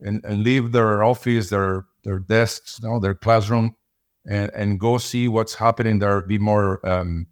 and 0.00 0.24
and 0.24 0.42
leave 0.42 0.72
their 0.72 1.02
office, 1.02 1.50
their 1.50 1.86
their 2.04 2.18
desks, 2.18 2.78
you 2.82 2.88
know, 2.88 2.98
their 2.98 3.14
classroom, 3.14 3.74
and 4.26 4.50
and 4.54 4.80
go 4.80 4.98
see 4.98 5.28
what's 5.28 5.54
happening 5.54 5.98
there. 5.98 6.22
Be 6.22 6.38
more 6.38 6.86
um, 6.88 7.26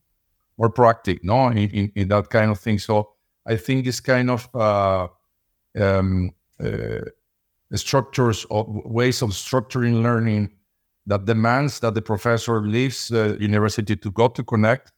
more 0.59 0.71
proactive, 0.71 1.21
no, 1.23 1.49
in, 1.49 1.71
in, 1.71 1.93
in, 1.95 2.09
that 2.09 2.31
kind 2.31 2.51
of 2.51 2.59
thing. 2.59 2.79
So 2.81 3.11
I 3.47 3.57
think 3.57 3.87
it's 3.87 4.01
kind 4.01 4.29
of 4.29 4.49
uh, 4.55 5.07
um, 5.81 6.33
uh, 6.61 7.01
structures 7.75 8.45
or 8.51 8.65
ways 8.85 9.23
of 9.23 9.31
structuring 9.31 10.03
learning 10.03 10.51
that 11.07 11.25
demands 11.25 11.81
that 11.81 11.95
the 11.95 12.03
professor 12.03 12.61
leaves 12.61 13.09
the 13.09 13.39
university 13.41 13.97
to 13.97 14.11
go 14.11 14.29
to 14.29 14.43
connect 14.43 14.93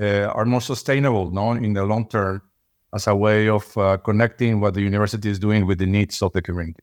uh, 0.00 0.26
are 0.26 0.44
more 0.44 0.60
sustainable 0.60 1.30
no, 1.30 1.52
in 1.52 1.72
the 1.72 1.84
long 1.84 2.08
term 2.08 2.42
as 2.94 3.06
a 3.06 3.14
way 3.14 3.48
of 3.48 3.76
uh, 3.76 3.96
connecting 3.98 4.60
what 4.60 4.74
the 4.74 4.82
university 4.82 5.28
is 5.28 5.38
doing 5.38 5.66
with 5.66 5.78
the 5.78 5.86
needs 5.86 6.22
of 6.22 6.32
the 6.32 6.42
community. 6.42 6.80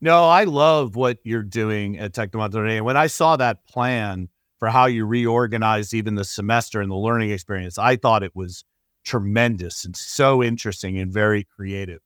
No, 0.00 0.24
I 0.24 0.44
love 0.44 0.96
what 0.96 1.18
you're 1.24 1.42
doing 1.42 1.98
at 1.98 2.14
Tec 2.14 2.32
de 2.32 2.38
Monterrey. 2.38 2.76
And 2.76 2.84
when 2.84 2.96
I 2.96 3.06
saw 3.06 3.36
that 3.36 3.66
plan 3.66 4.28
for 4.58 4.68
how 4.68 4.86
you 4.86 5.04
reorganized 5.04 5.92
even 5.92 6.14
the 6.14 6.24
semester 6.24 6.80
and 6.80 6.90
the 6.90 6.96
learning 6.96 7.30
experience, 7.30 7.78
I 7.78 7.96
thought 7.96 8.22
it 8.22 8.34
was 8.34 8.64
tremendous 9.04 9.84
and 9.84 9.96
so 9.96 10.42
interesting 10.42 10.98
and 10.98 11.12
very 11.12 11.44
creative. 11.44 12.00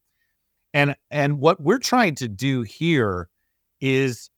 And 0.72 0.96
and 1.10 1.38
what 1.38 1.60
we're 1.60 1.78
trying 1.78 2.16
to 2.16 2.28
do 2.28 2.62
here 2.62 3.28
is 3.80 4.30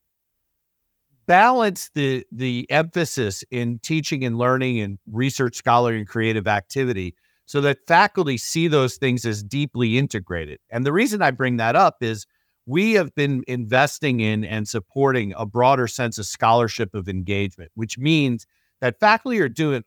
balance 1.27 1.91
the 1.95 2.25
the 2.33 2.67
emphasis 2.71 3.45
in 3.51 3.79
teaching 3.81 4.25
and 4.25 4.39
learning 4.39 4.81
and 4.81 4.99
research 5.11 5.57
scholarly 5.57 5.99
and 5.99 6.09
creative 6.09 6.47
activity 6.47 7.15
so 7.47 7.61
that 7.61 7.79
faculty 7.87 8.37
see 8.37 8.69
those 8.69 8.97
things 8.97 9.25
as 9.25 9.43
deeply 9.43 9.99
integrated. 9.99 10.59
And 10.71 10.85
the 10.85 10.93
reason 10.93 11.23
I 11.23 11.31
bring 11.31 11.59
that 11.59 11.77
up 11.77 11.97
is 12.01 12.27
we 12.67 12.95
have 12.95 13.15
been 13.15 13.45
investing 13.47 14.21
in 14.21 14.45
and 14.45 14.67
supporting 14.67 15.33
a 15.37 15.47
broader 15.47 15.87
sense 15.87 16.19
of 16.19 16.27
scholarship 16.27 16.95
of 16.95 17.09
engagement, 17.09 17.71
which 17.75 17.97
means 17.97 18.47
that 18.81 18.99
faculty 18.99 19.39
are 19.41 19.49
doing 19.49 19.85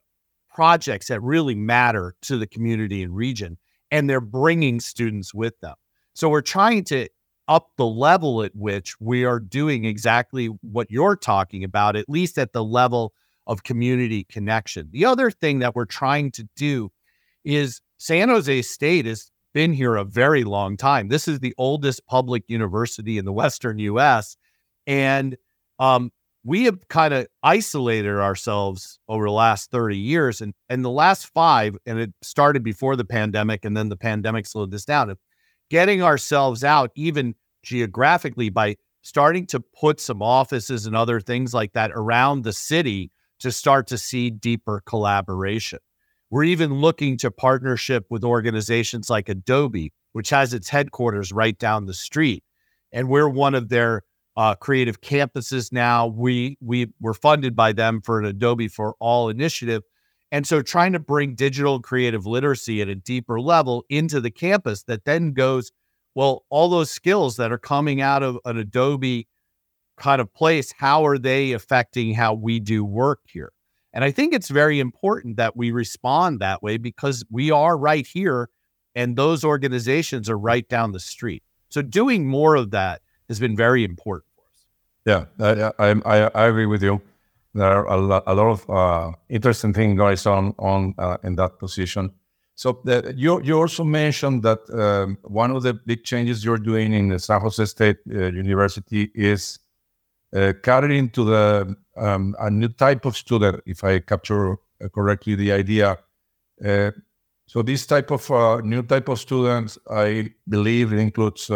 projects 0.50 1.08
that 1.10 1.22
really 1.22 1.56
matter 1.56 2.16
to 2.22 2.38
the 2.38 2.48
community 2.48 3.04
and 3.04 3.16
region, 3.16 3.58
and 3.92 4.10
they're 4.10 4.22
bringing 4.22 4.80
students 4.80 5.34
with 5.34 5.60
them. 5.60 5.76
So 6.14 6.30
we're 6.30 6.42
trying 6.42 6.86
to 6.86 7.10
up 7.50 7.72
the 7.78 7.86
level 7.86 8.44
at 8.44 8.56
which 8.56 8.96
we 9.02 9.26
are 9.26 9.40
doing 9.40 9.84
exactly 9.84 10.46
what 10.62 10.90
you're 10.90 11.16
talking 11.16 11.64
about, 11.64 11.96
at 11.96 12.08
least 12.08 12.38
at 12.38 12.54
the 12.54 12.64
level 12.64 13.12
of 13.48 13.64
community 13.64 14.24
connection. 14.24 14.88
The 14.92 15.06
other 15.06 15.32
thing 15.32 15.60
that 15.60 15.76
we're 15.76 15.86
trying 15.86 16.32
to 16.34 16.48
do 16.56 16.92
is 17.44 17.82
San 17.98 18.30
Jose 18.30 18.62
State 18.62 19.08
has 19.08 19.32
been 19.56 19.74
here 19.74 19.96
a 19.96 20.04
very 20.04 20.44
long 20.44 20.78
time. 20.78 21.08
This 21.08 21.28
is 21.28 21.40
the 21.40 21.56
oldest 21.58 22.06
public 22.06 22.44
university 22.48 23.18
in 23.18 23.26
the 23.26 23.34
Western 23.34 23.80
US. 23.80 24.38
And 24.86 25.36
um, 25.80 26.12
we 26.44 26.66
have 26.66 26.88
kind 26.88 27.16
of 27.16 27.26
isolated 27.42 28.16
ourselves 28.16 29.00
over 29.08 29.26
the 29.26 29.32
last 29.32 29.72
30 29.72 29.98
years. 29.98 30.40
And, 30.40 30.54
and 30.70 30.86
the 30.86 30.92
last 30.92 31.26
five, 31.34 31.76
and 31.88 32.00
it 32.00 32.14
started 32.22 32.64
before 32.64 32.96
the 32.96 33.06
pandemic, 33.06 33.66
and 33.66 33.76
then 33.76 33.90
the 33.90 33.98
pandemic 33.98 34.46
slowed 34.46 34.70
this 34.70 34.86
down 34.86 35.10
getting 35.70 36.02
ourselves 36.02 36.64
out 36.64 36.92
even 36.96 37.36
geographically 37.64 38.50
by 38.50 38.76
starting 39.02 39.46
to 39.48 39.60
put 39.60 40.00
some 40.00 40.22
offices 40.22 40.86
and 40.86 40.96
other 40.96 41.20
things 41.20 41.54
like 41.54 41.74
that 41.74 41.92
around 41.94 42.44
the 42.44 42.54
city 42.54 43.12
to 43.40 43.52
start 43.52 43.88
to 43.88 43.98
see 43.98 44.30
deeper 44.30 44.82
collaboration. 44.86 45.80
We're 46.30 46.44
even 46.44 46.76
looking 46.76 47.18
to 47.18 47.32
partnership 47.32 48.06
with 48.10 48.24
organizations 48.24 49.10
like 49.10 49.30
Adobe, 49.30 49.94
which 50.12 50.30
has 50.30 50.54
its 50.54 50.70
headquarters 50.70 51.32
right 51.32 51.58
down 51.58 51.86
the 51.86 51.94
street. 51.94 52.44
And 52.92 53.10
we're 53.10 53.30
one 53.30 53.56
of 53.56 53.70
their 53.70 54.04
uh, 54.36 54.56
creative 54.56 55.02
campuses 55.02 55.72
now. 55.72 56.08
We 56.08 56.58
we 56.62 56.94
were 57.00 57.14
funded 57.14 57.56
by 57.56 57.74
them 57.74 58.02
for 58.02 58.20
an 58.20 58.26
Adobe 58.26 58.68
for 58.68 58.96
All 59.00 59.30
initiative, 59.30 59.84
and 60.32 60.46
so 60.46 60.62
trying 60.62 60.94
to 60.94 61.00
bring 61.00 61.36
digital 61.36 61.80
creative 61.82 62.26
literacy 62.26 62.82
at 62.82 62.88
a 62.88 62.96
deeper 62.96 63.40
level 63.40 63.84
into 63.90 64.22
the 64.22 64.30
campus 64.30 64.84
that 64.84 65.06
then 65.06 65.34
goes, 65.34 65.72
well, 66.14 66.46
all 66.50 66.70
those 66.70 66.92
skills 66.92 67.38
that 67.38 67.52
are 67.52 67.58
coming 67.58 68.02
out 68.02 68.22
of 68.22 68.38
an 68.46 68.58
Adobe 68.58 69.28
kind 69.98 70.22
of 70.22 70.34
place, 70.34 70.74
how 70.78 71.06
are 71.06 71.18
they 71.18 71.54
affecting 71.54 72.14
how 72.14 72.34
we 72.34 72.60
do 72.60 72.86
work 72.86 73.22
here? 73.26 73.52
And 73.92 74.04
I 74.04 74.12
think 74.12 74.34
it's 74.34 74.50
very 74.50 74.80
important 74.80 75.38
that 75.38 75.58
we 75.58 75.72
respond 75.72 76.40
that 76.40 76.62
way 76.62 76.78
because 76.78 77.26
we 77.32 77.50
are 77.50 77.78
right 77.78 78.06
here 78.06 78.50
and 78.94 79.16
those 79.16 79.44
organizations 79.44 80.30
are 80.30 80.38
right 80.38 80.68
down 80.70 80.92
the 80.92 81.00
street. 81.00 81.44
So 81.70 81.82
doing 81.82 82.28
more 82.28 82.56
of 82.56 82.72
that 82.72 83.02
has 83.28 83.40
been 83.40 83.56
very 83.56 83.84
important 83.84 84.26
for 84.36 84.44
us. 84.44 85.26
Yeah, 85.40 85.72
I, 85.80 85.94
I, 86.06 86.20
I 86.36 86.48
agree 86.48 86.68
with 86.68 86.84
you 86.84 87.02
there 87.54 87.66
are 87.66 87.88
a 87.88 87.98
lot, 87.98 88.24
a 88.28 88.34
lot 88.34 88.52
of 88.52 88.70
uh, 88.70 89.12
interesting 89.30 89.74
things 89.74 89.98
going 89.98 90.18
on 90.26 90.54
on 90.60 90.94
uh, 90.98 91.18
in 91.24 91.36
that 91.36 91.58
position. 91.60 92.12
So 92.56 92.82
the, 92.84 93.14
you 93.16 93.42
you 93.42 93.58
also 93.58 93.84
mentioned 93.84 94.44
that 94.44 94.60
um, 94.74 95.18
one 95.24 95.52
of 95.52 95.64
the 95.64 95.74
big 95.74 96.04
changes 96.04 96.44
you're 96.44 96.58
doing 96.58 96.94
in 96.94 97.10
the 97.10 97.20
San 97.20 97.42
Jose 97.42 97.66
State 97.66 97.98
uh, 98.14 98.26
University 98.26 99.10
is 99.16 99.60
uh, 100.36 100.54
carrying 100.62 101.10
to 101.12 101.26
the 101.26 101.76
um, 101.98 102.36
a 102.40 102.50
new 102.52 102.68
type 102.68 103.06
of 103.06 103.18
student, 103.18 103.62
if 103.66 103.84
I 103.84 104.00
capture 104.00 104.54
uh, 104.54 104.56
correctly 104.94 105.36
the 105.36 105.52
idea. 105.52 105.98
Uh, 106.64 106.92
so 107.48 107.64
this 107.64 107.88
type 107.88 108.12
of 108.12 108.30
new 108.64 108.84
type 108.84 109.10
of 109.10 109.20
students, 109.20 109.78
I 109.90 110.34
believe, 110.48 110.94
it 110.94 111.00
includes. 111.00 111.50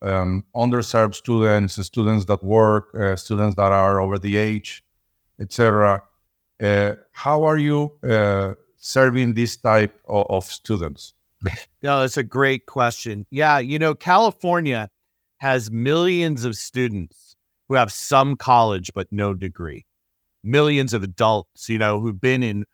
Um, 0.00 0.44
underserved 0.54 1.16
students, 1.16 1.84
students 1.84 2.24
that 2.26 2.40
work, 2.44 2.94
students 3.18 3.56
that 3.56 3.72
are 3.72 4.00
over 4.00 4.16
the 4.16 4.36
age, 4.36 4.84
etc. 5.40 6.02
Uh, 6.62 6.94
how 7.12 7.44
are 7.44 7.58
you 7.58 7.92
uh, 8.02 8.54
serving 8.76 9.34
this 9.34 9.56
type 9.56 9.98
of, 10.08 10.26
of 10.28 10.44
students? 10.44 11.14
no, 11.82 12.00
that's 12.00 12.16
a 12.16 12.22
great 12.22 12.66
question. 12.66 13.26
Yeah, 13.30 13.58
you 13.58 13.78
know, 13.78 13.94
California 13.94 14.90
has 15.38 15.70
millions 15.70 16.44
of 16.44 16.56
students 16.56 17.36
who 17.68 17.74
have 17.74 17.92
some 17.92 18.36
college 18.36 18.90
but 18.94 19.06
no 19.10 19.34
degree. 19.34 19.84
Millions 20.42 20.94
of 20.94 21.02
adults, 21.02 21.68
you 21.68 21.78
know, 21.78 22.00
who've 22.00 22.20
been 22.20 22.42
in 22.42 22.64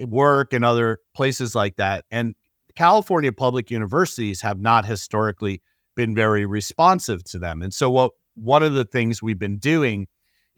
work 0.00 0.52
and 0.52 0.64
other 0.64 0.98
places 1.14 1.54
like 1.54 1.76
that. 1.76 2.04
And 2.10 2.34
California 2.74 3.32
public 3.32 3.70
universities 3.70 4.40
have 4.40 4.60
not 4.60 4.84
historically 4.84 5.62
been 5.96 6.14
very 6.14 6.46
responsive 6.46 7.24
to 7.24 7.38
them. 7.38 7.62
And 7.62 7.74
so 7.74 7.90
what 7.90 8.12
one 8.34 8.62
of 8.62 8.74
the 8.74 8.84
things 8.84 9.22
we've 9.22 9.38
been 9.38 9.58
doing 9.58 10.06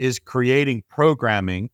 is 0.03 0.19
creating 0.19 0.83
programming, 0.91 1.71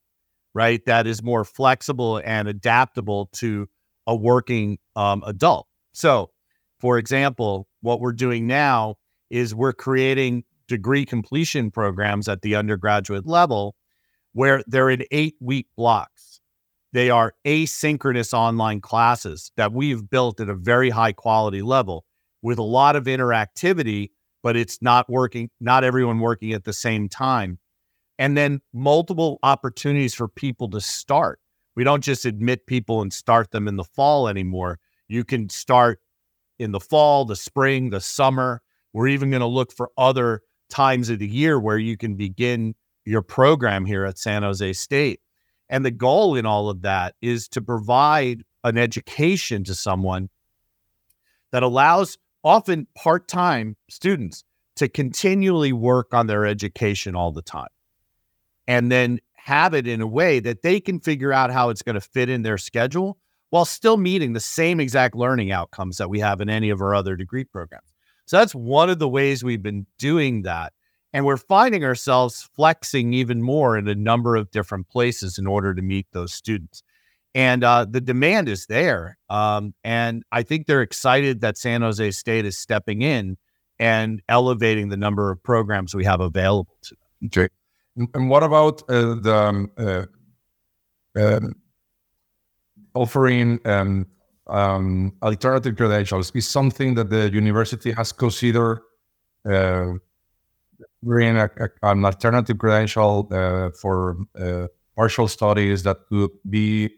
right, 0.55 0.85
that 0.85 1.07
is 1.07 1.23
more 1.23 1.45
flexible 1.45 2.21
and 2.23 2.47
adaptable 2.47 3.31
to 3.33 3.67
a 4.07 4.15
working 4.15 4.77
um, 4.97 5.23
adult. 5.27 5.67
So, 5.95 6.31
for 6.79 6.99
example, 6.99 7.69
what 7.81 8.01
we're 8.01 8.13
doing 8.13 8.47
now 8.47 8.97
is 9.31 9.55
we're 9.55 9.73
creating 9.73 10.45
degree 10.69 11.07
completion 11.07 11.71
programs 11.71 12.29
at 12.29 12.43
the 12.43 12.55
undergraduate 12.55 13.27
level 13.27 13.75
where 14.35 14.63
they're 14.67 14.91
in 14.91 15.05
eight 15.11 15.37
week 15.41 15.69
blocks. 15.75 16.41
They 16.93 17.09
are 17.09 17.33
asynchronous 17.47 18.35
online 18.35 18.83
classes 18.83 19.53
that 19.57 19.73
we've 19.73 20.09
built 20.09 20.39
at 20.39 20.51
a 20.51 20.55
very 20.55 20.91
high 20.91 21.13
quality 21.13 21.63
level 21.63 22.05
with 22.43 22.59
a 22.59 22.63
lot 22.63 22.95
of 22.95 23.05
interactivity, 23.05 24.11
but 24.43 24.55
it's 24.55 24.83
not 24.83 25.09
working, 25.09 25.49
not 25.61 25.83
everyone 25.83 26.21
working 26.21 26.53
at 26.53 26.65
the 26.65 26.75
same 26.75 27.09
time 27.09 27.59
and 28.19 28.37
then 28.37 28.61
multiple 28.73 29.39
opportunities 29.43 30.15
for 30.15 30.29
people 30.29 30.69
to 30.71 30.81
start. 30.81 31.41
We 31.77 31.85
don't 31.85 32.03
just 32.03 32.25
admit 32.25 32.67
people 32.67 33.01
and 33.01 33.13
start 33.13 33.53
them 33.53 33.69
in 33.69 33.77
the 33.77 33.85
fall 33.85 34.29
anymore. 34.29 34.81
You 35.07 35.25
can 35.25 35.49
start 35.49 36.01
in 36.59 36.73
the 36.73 36.81
fall, 36.81 37.25
the 37.25 37.37
spring, 37.37 37.91
the 37.91 38.01
summer. 38.01 38.61
We're 38.93 39.09
even 39.09 39.31
going 39.31 39.41
to 39.41 39.47
look 39.47 39.73
for 39.73 39.91
other 39.97 40.43
times 40.69 41.09
of 41.09 41.21
the 41.21 41.29
year 41.29 41.61
where 41.61 41.79
you 41.79 41.97
can 41.97 42.17
begin 42.17 42.75
your 43.05 43.23
program 43.23 43.85
here 43.85 44.05
at 44.05 44.19
San 44.19 44.43
Jose 44.43 44.73
State. 44.73 45.21
And 45.71 45.85
the 45.85 45.91
goal 45.91 46.35
in 46.35 46.47
all 46.47 46.69
of 46.69 46.83
that 46.83 47.15
is 47.23 47.49
to 47.51 47.63
provide 47.63 48.43
an 48.65 48.77
education 48.77 49.63
to 49.65 49.75
someone 49.75 50.29
that 51.53 51.63
allows 51.63 52.19
often 52.43 52.87
part 52.97 53.29
time 53.29 53.77
students 53.89 54.45
to 54.77 54.89
continually 54.89 55.73
work 55.73 56.13
on 56.13 56.27
their 56.27 56.45
education 56.45 57.15
all 57.15 57.33
the 57.33 57.43
time 57.43 57.69
and 58.69 58.93
then 58.93 59.19
have 59.35 59.75
it 59.75 59.89
in 59.89 60.01
a 60.01 60.07
way 60.07 60.39
that 60.39 60.63
they 60.63 60.79
can 60.79 61.01
figure 61.01 61.33
out 61.33 61.51
how 61.51 61.71
it's 61.71 61.83
going 61.83 61.95
to 61.95 62.01
fit 62.01 62.29
in 62.29 62.43
their 62.43 62.59
schedule 62.59 63.19
while 63.51 63.65
still 63.65 63.97
meeting 63.97 64.35
the 64.35 64.41
same 64.41 64.79
exact 64.79 65.17
learning 65.17 65.51
outcomes 65.51 65.97
that 65.97 66.11
we 66.11 66.21
have 66.21 66.41
in 66.43 66.51
any 66.51 66.69
of 66.69 66.83
our 66.83 66.95
other 66.95 67.17
degree 67.17 67.45
programs. 67.45 67.95
So 68.27 68.37
that's 68.37 68.55
one 68.55 68.91
of 68.91 68.99
the 68.99 69.09
ways 69.09 69.43
we've 69.43 69.63
been 69.63 69.87
doing 69.99 70.43
that. 70.43 70.75
And 71.15 71.25
we're 71.25 71.39
finding 71.39 71.83
ourselves 71.83 72.51
flexing 72.55 73.15
even 73.15 73.43
more 73.43 73.79
in 73.79 73.89
a 73.89 73.95
number 73.95 74.37
of 74.37 74.51
different 74.51 74.91
places 74.91 75.39
in 75.39 75.47
order 75.47 75.75
to 75.75 75.81
meet 75.81 76.07
those 76.13 76.35
students. 76.35 76.83
And 77.35 77.65
uh, 77.65 77.87
the 77.89 78.03
demand 78.03 78.51
is 78.51 78.67
there. 78.67 79.17
Um, 79.31 79.73
and 79.83 80.25
I 80.31 80.43
think 80.43 80.67
they're 80.67 80.83
excited 80.83 81.41
that 81.41 81.57
San 81.57 81.81
Jose 81.81 82.11
State 82.11 82.45
is 82.45 82.59
stepping 82.59 83.01
in 83.01 83.39
and 83.79 84.21
elevating 84.29 84.91
the 84.91 84.99
number 84.99 85.31
of 85.31 85.43
programs 85.43 85.95
we 85.95 86.05
have 86.05 86.21
available 86.21 86.77
to 86.83 86.95
them. 86.95 87.29
Okay. 87.29 87.49
And 87.99 88.31
what 88.31 88.43
about 88.45 88.83
uh, 88.89 89.15
the 89.17 89.35
um, 89.35 89.71
uh, 89.77 90.07
um, 91.17 91.55
offering 92.95 93.59
um, 93.65 94.07
um, 94.47 95.15
alternative 95.23 95.77
credentials? 95.77 96.31
Is 96.35 96.47
something 96.47 96.95
that 96.95 97.11
the 97.11 97.31
university 97.31 97.91
has 97.93 98.13
considered 98.13 98.81
uh, 99.45 99.95
bringing 101.03 101.39
a, 101.39 101.51
a, 101.57 101.91
an 101.91 102.05
alternative 102.05 102.59
credential 102.59 103.29
uh, 103.33 103.71
for 103.71 104.17
uh, 104.39 104.69
partial 104.95 105.27
studies 105.27 105.83
that 105.83 105.97
could 106.09 106.31
be 106.49 106.91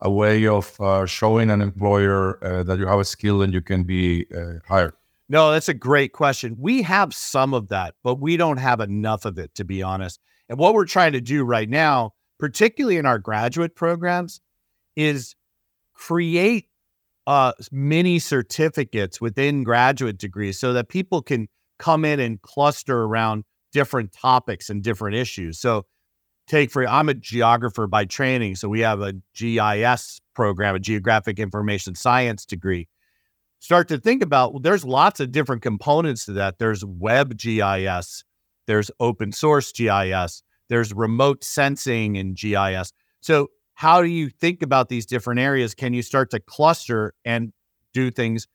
a 0.00 0.10
way 0.10 0.46
of 0.46 0.80
uh, 0.80 1.04
showing 1.04 1.50
an 1.50 1.60
employer 1.60 2.38
that 2.66 2.78
you 2.78 2.86
have 2.86 3.00
a 3.00 3.04
skill 3.04 3.42
and 3.42 3.52
you 3.52 3.60
can 3.60 3.82
be 3.82 4.24
hired? 4.66 4.94
No, 5.28 5.52
that's 5.52 5.68
a 5.68 5.74
great 5.74 6.12
question. 6.14 6.56
We 6.58 6.80
have 6.82 7.14
some 7.14 7.52
of 7.52 7.68
that, 7.68 7.94
but 8.02 8.14
we 8.14 8.38
don't 8.38 8.56
have 8.56 8.80
enough 8.80 9.26
of 9.26 9.38
it, 9.38 9.54
to 9.56 9.64
be 9.64 9.82
honest. 9.82 10.18
And 10.50 10.58
what 10.58 10.74
we're 10.74 10.84
trying 10.84 11.12
to 11.12 11.20
do 11.20 11.44
right 11.44 11.68
now, 11.68 12.14
particularly 12.40 12.96
in 12.96 13.06
our 13.06 13.20
graduate 13.20 13.76
programs, 13.76 14.40
is 14.96 15.36
create 15.94 16.66
uh, 17.28 17.52
mini 17.70 18.18
certificates 18.18 19.20
within 19.20 19.62
graduate 19.62 20.18
degrees 20.18 20.58
so 20.58 20.72
that 20.72 20.88
people 20.88 21.22
can 21.22 21.46
come 21.78 22.04
in 22.04 22.18
and 22.18 22.42
cluster 22.42 23.04
around 23.04 23.44
different 23.72 24.12
topics 24.12 24.68
and 24.68 24.82
different 24.82 25.14
issues. 25.14 25.60
So, 25.60 25.86
take 26.48 26.72
for 26.72 26.84
I'm 26.84 27.08
a 27.08 27.14
geographer 27.14 27.86
by 27.86 28.04
training, 28.04 28.56
so 28.56 28.68
we 28.68 28.80
have 28.80 29.00
a 29.00 29.14
GIS 29.36 30.20
program, 30.34 30.74
a 30.74 30.80
geographic 30.80 31.38
information 31.38 31.94
science 31.94 32.44
degree. 32.44 32.88
Start 33.60 33.86
to 33.88 33.98
think 33.98 34.20
about 34.20 34.52
well, 34.52 34.60
there's 34.60 34.84
lots 34.84 35.20
of 35.20 35.30
different 35.30 35.62
components 35.62 36.24
to 36.24 36.32
that. 36.32 36.58
There's 36.58 36.84
web 36.84 37.36
GIS, 37.38 38.24
there's 38.70 38.90
open 39.00 39.32
source 39.32 39.72
GIS, 39.72 40.44
there's 40.68 40.94
remote 40.94 41.42
sensing 41.42 42.16
and 42.16 42.36
GIS. 42.36 42.92
So 43.20 43.48
how 43.74 44.00
do 44.00 44.06
you 44.06 44.28
think 44.28 44.62
about 44.62 44.88
these 44.88 45.06
different 45.06 45.40
areas? 45.40 45.74
Can 45.74 45.92
you 45.92 46.02
start 46.02 46.30
to 46.30 46.38
cluster 46.38 47.12
and 47.24 47.52
do 47.92 48.12
things 48.12 48.46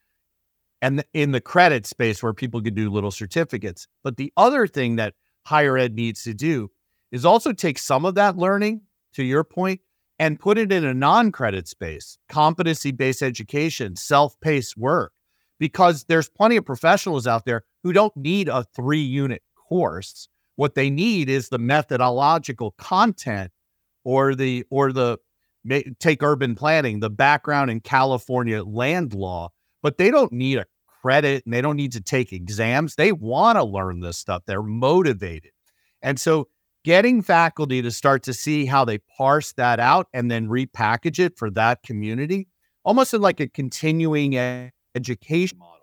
and 0.81 1.03
in 1.13 1.34
the 1.34 1.41
credit 1.41 1.86
space 1.86 2.24
where 2.24 2.34
people 2.34 2.62
can 2.62 2.74
do 2.74 2.89
little 2.89 3.12
certificates? 3.12 3.89
But 4.05 4.15
the 4.15 4.31
other 4.38 4.67
thing 4.67 4.95
that 4.95 5.15
higher 5.45 5.77
ed 5.77 5.95
needs 5.95 6.24
to 6.24 6.34
do 6.34 6.72
is 7.12 7.25
also 7.25 7.51
take 7.51 7.77
some 7.77 8.05
of 8.05 8.15
that 8.15 8.38
learning, 8.38 8.84
to 9.15 9.24
your 9.24 9.43
point, 9.43 9.81
and 10.17 10.39
put 10.39 10.57
it 10.57 10.72
in 10.72 10.86
a 10.86 10.93
non 10.93 11.29
credit 11.29 11.67
space, 11.67 12.17
competency 12.29 12.91
based 12.91 13.22
education, 13.22 13.98
self 13.98 14.39
paced 14.39 14.77
work, 14.77 15.12
because 15.60 16.05
there's 16.05 16.29
plenty 16.29 16.55
of 16.55 16.65
professionals 16.65 17.27
out 17.27 17.43
there 17.43 17.63
who 17.84 17.91
don't 17.91 18.15
need 18.15 18.48
a 18.48 18.63
three 18.63 19.01
unit 19.01 19.41
course. 19.67 20.27
What 20.55 20.75
they 20.75 20.89
need 20.89 21.29
is 21.29 21.50
the 21.50 21.57
methodological 21.57 22.72
content 22.77 23.51
or 24.03 24.36
the 24.36 24.65
or 24.69 24.93
the 24.93 25.17
take 26.00 26.22
urban 26.24 26.55
planning, 26.55 27.00
the 27.00 27.10
background 27.10 27.72
in 27.72 27.79
California 27.79 28.63
land 28.63 29.13
law, 29.13 29.50
but 29.81 29.98
they 29.98 30.12
don't 30.12 30.31
need 30.31 30.60
a 30.60 30.65
credit 31.01 31.43
and 31.45 31.53
they 31.53 31.62
don't 31.62 31.75
need 31.75 31.91
to 31.91 32.01
take 32.01 32.31
exams. 32.31 32.95
They 32.95 33.12
want 33.12 33.57
to 33.57 33.63
learn 33.63 34.00
this 34.00 34.17
stuff. 34.17 34.43
They're 34.45 34.63
motivated. 34.63 35.51
And 36.01 36.19
so 36.19 36.48
getting 36.84 37.22
faculty 37.24 37.81
to 37.81 37.91
start 37.91 38.24
to 38.24 38.34
see 38.34 38.65
how 38.65 38.86
they 38.86 39.00
parse 39.17 39.53
that 39.53 39.79
out 39.79 40.07
and 40.13 40.29
then 40.29 40.48
repackage 40.48 41.19
it 41.19 41.38
for 41.38 41.50
that 41.51 41.81
community, 41.84 42.48
almost 42.84 43.13
in 43.13 43.22
like 43.22 43.39
a 43.39 43.48
continuing 43.48 44.36
education 44.93 45.57
model, 45.57 45.75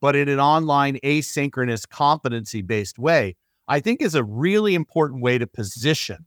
but 0.00 0.16
in 0.16 0.28
an 0.28 0.40
online 0.40 0.98
asynchronous 1.04 1.88
competency 1.88 2.62
based 2.62 2.98
way, 2.98 3.36
I 3.68 3.80
think 3.80 4.02
is 4.02 4.14
a 4.14 4.24
really 4.24 4.74
important 4.74 5.22
way 5.22 5.38
to 5.38 5.46
position 5.46 6.26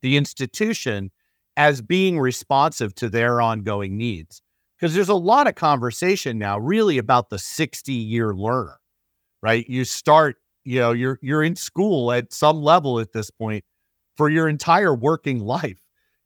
the 0.00 0.16
institution 0.16 1.10
as 1.56 1.82
being 1.82 2.18
responsive 2.18 2.94
to 2.96 3.08
their 3.08 3.40
ongoing 3.40 3.96
needs. 3.96 4.42
Because 4.76 4.94
there's 4.94 5.08
a 5.08 5.14
lot 5.14 5.46
of 5.46 5.54
conversation 5.54 6.38
now 6.38 6.58
really 6.58 6.98
about 6.98 7.30
the 7.30 7.38
60 7.38 7.92
year 7.92 8.34
learner, 8.34 8.80
right? 9.40 9.64
You 9.68 9.84
start, 9.84 10.36
you 10.64 10.80
know, 10.80 10.92
you're 10.92 11.18
you're 11.22 11.44
in 11.44 11.54
school 11.54 12.10
at 12.10 12.32
some 12.32 12.62
level 12.62 12.98
at 12.98 13.12
this 13.12 13.30
point 13.30 13.64
for 14.16 14.28
your 14.28 14.48
entire 14.48 14.94
working 14.94 15.38
life 15.38 15.80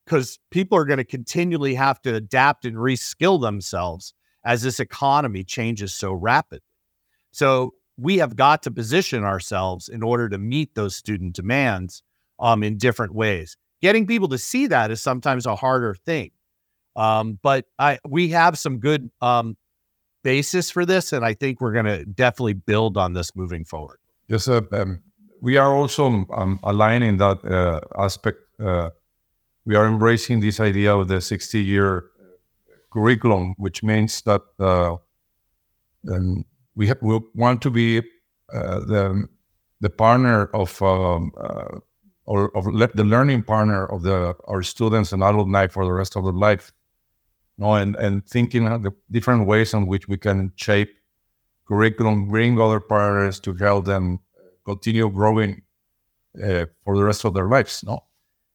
because 0.06 0.38
people 0.50 0.78
are 0.78 0.86
going 0.86 0.98
to 0.98 1.04
continually 1.04 1.74
have 1.74 2.00
to 2.02 2.14
adapt 2.14 2.64
and 2.64 2.76
reskill 2.76 3.40
themselves 3.40 4.14
as 4.46 4.62
this 4.62 4.80
economy 4.80 5.44
changes 5.44 5.94
so 5.94 6.12
rapidly. 6.12 6.62
So 7.32 7.74
we 7.98 8.18
have 8.18 8.36
got 8.36 8.62
to 8.62 8.70
position 8.70 9.24
ourselves 9.24 9.90
in 9.90 10.02
order 10.02 10.30
to 10.30 10.38
meet 10.38 10.74
those 10.74 10.96
student 10.96 11.34
demands 11.34 12.02
um, 12.38 12.62
in 12.62 12.78
different 12.78 13.14
ways 13.14 13.58
getting 13.82 14.06
people 14.06 14.28
to 14.28 14.38
see 14.38 14.66
that 14.68 14.90
is 14.90 15.02
sometimes 15.02 15.46
a 15.46 15.56
harder 15.56 15.94
thing. 15.94 16.30
Um, 16.94 17.38
but 17.42 17.66
I 17.78 17.98
we 18.08 18.30
have 18.30 18.58
some 18.58 18.78
good 18.78 19.10
um, 19.20 19.56
basis 20.22 20.70
for 20.70 20.86
this, 20.86 21.12
and 21.12 21.24
I 21.24 21.34
think 21.34 21.60
we're 21.60 21.72
going 21.72 21.86
to 21.86 22.04
definitely 22.04 22.54
build 22.54 22.96
on 22.96 23.12
this 23.12 23.36
moving 23.36 23.64
forward. 23.64 23.98
Yes, 24.28 24.48
um, 24.48 25.02
we 25.40 25.56
are 25.56 25.72
also 25.74 26.26
um, 26.32 26.58
aligning 26.62 27.18
that 27.18 27.44
uh, 27.44 27.80
aspect. 28.02 28.38
Uh, 28.58 28.90
we 29.66 29.74
are 29.74 29.86
embracing 29.86 30.40
this 30.40 30.58
idea 30.58 30.96
of 30.96 31.08
the 31.08 31.20
60 31.20 31.62
year 31.62 32.04
curriculum, 32.96 33.54
which 33.58 33.82
means 33.82 34.22
that 34.22 34.40
uh, 34.58 34.96
um, 36.10 36.44
we, 36.74 36.86
have, 36.86 36.98
we 37.02 37.20
want 37.34 37.60
to 37.60 37.70
be 37.70 37.98
uh, 38.52 38.80
the 38.80 39.28
the 39.82 39.90
partner 39.90 40.46
of 40.54 40.80
um, 40.80 41.30
uh, 41.36 41.78
or 42.24 42.50
of 42.56 42.64
the 42.94 43.04
learning 43.04 43.42
partner 43.42 43.84
of 43.86 44.02
the 44.02 44.34
our 44.48 44.62
students 44.62 45.12
and 45.12 45.22
alumni 45.22 45.66
for 45.66 45.84
the 45.84 45.92
rest 45.92 46.16
of 46.16 46.24
their 46.24 46.40
life. 46.48 46.72
You 47.58 47.64
know, 47.64 47.74
and, 47.74 47.96
and 47.96 48.26
thinking 48.26 48.64
the 48.64 48.92
different 49.10 49.46
ways 49.46 49.74
in 49.74 49.86
which 49.86 50.08
we 50.08 50.16
can 50.16 50.52
shape 50.56 50.90
curriculum, 51.68 52.28
bring 52.28 52.60
other 52.60 52.80
partners 52.80 53.40
to 53.40 53.52
help 53.54 53.84
them 53.84 54.20
continue 54.64 55.10
growing 55.10 55.62
uh, 56.42 56.64
for 56.84 56.96
the 56.96 57.04
rest 57.04 57.24
of 57.24 57.34
their 57.34 57.48
lives. 57.48 57.84
No, 57.84 58.04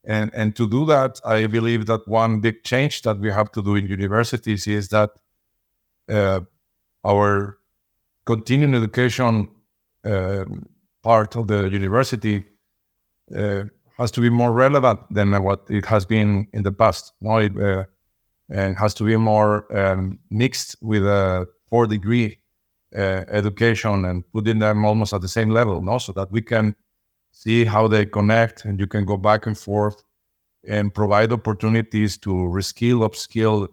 and 0.03 0.31
and 0.33 0.55
to 0.55 0.67
do 0.67 0.85
that, 0.85 1.19
I 1.25 1.47
believe 1.47 1.85
that 1.85 2.07
one 2.07 2.39
big 2.41 2.63
change 2.63 3.01
that 3.03 3.19
we 3.19 3.31
have 3.31 3.51
to 3.51 3.61
do 3.61 3.75
in 3.75 3.87
universities 3.87 4.67
is 4.67 4.89
that 4.89 5.11
uh, 6.09 6.41
our 7.03 7.57
continuing 8.25 8.75
education 8.75 9.49
uh, 10.03 10.45
part 11.03 11.35
of 11.35 11.47
the 11.47 11.69
university 11.69 12.45
uh, 13.35 13.63
has 13.97 14.11
to 14.11 14.21
be 14.21 14.29
more 14.29 14.51
relevant 14.51 14.99
than 15.11 15.31
what 15.43 15.65
it 15.69 15.85
has 15.85 16.05
been 16.05 16.47
in 16.53 16.63
the 16.63 16.71
past. 16.71 17.13
Now 17.21 17.37
it 17.37 17.57
uh, 17.57 17.85
and 18.49 18.77
has 18.77 18.93
to 18.95 19.03
be 19.03 19.15
more 19.15 19.65
um, 19.75 20.19
mixed 20.29 20.75
with 20.81 21.05
a 21.05 21.47
four 21.69 21.87
degree 21.87 22.37
uh, 22.95 23.23
education 23.29 24.05
and 24.05 24.29
putting 24.33 24.59
them 24.59 24.83
almost 24.83 25.13
at 25.13 25.21
the 25.21 25.27
same 25.27 25.49
level, 25.49 25.81
no? 25.81 25.97
so 25.97 26.11
that 26.11 26.31
we 26.31 26.41
can 26.41 26.75
see 27.31 27.65
how 27.65 27.87
they 27.87 28.05
connect 28.05 28.65
and 28.65 28.79
you 28.79 28.87
can 28.87 29.05
go 29.05 29.17
back 29.17 29.45
and 29.45 29.57
forth 29.57 30.03
and 30.67 30.93
provide 30.93 31.31
opportunities 31.31 32.17
to 32.17 32.29
reskill, 32.29 33.07
upskill 33.07 33.67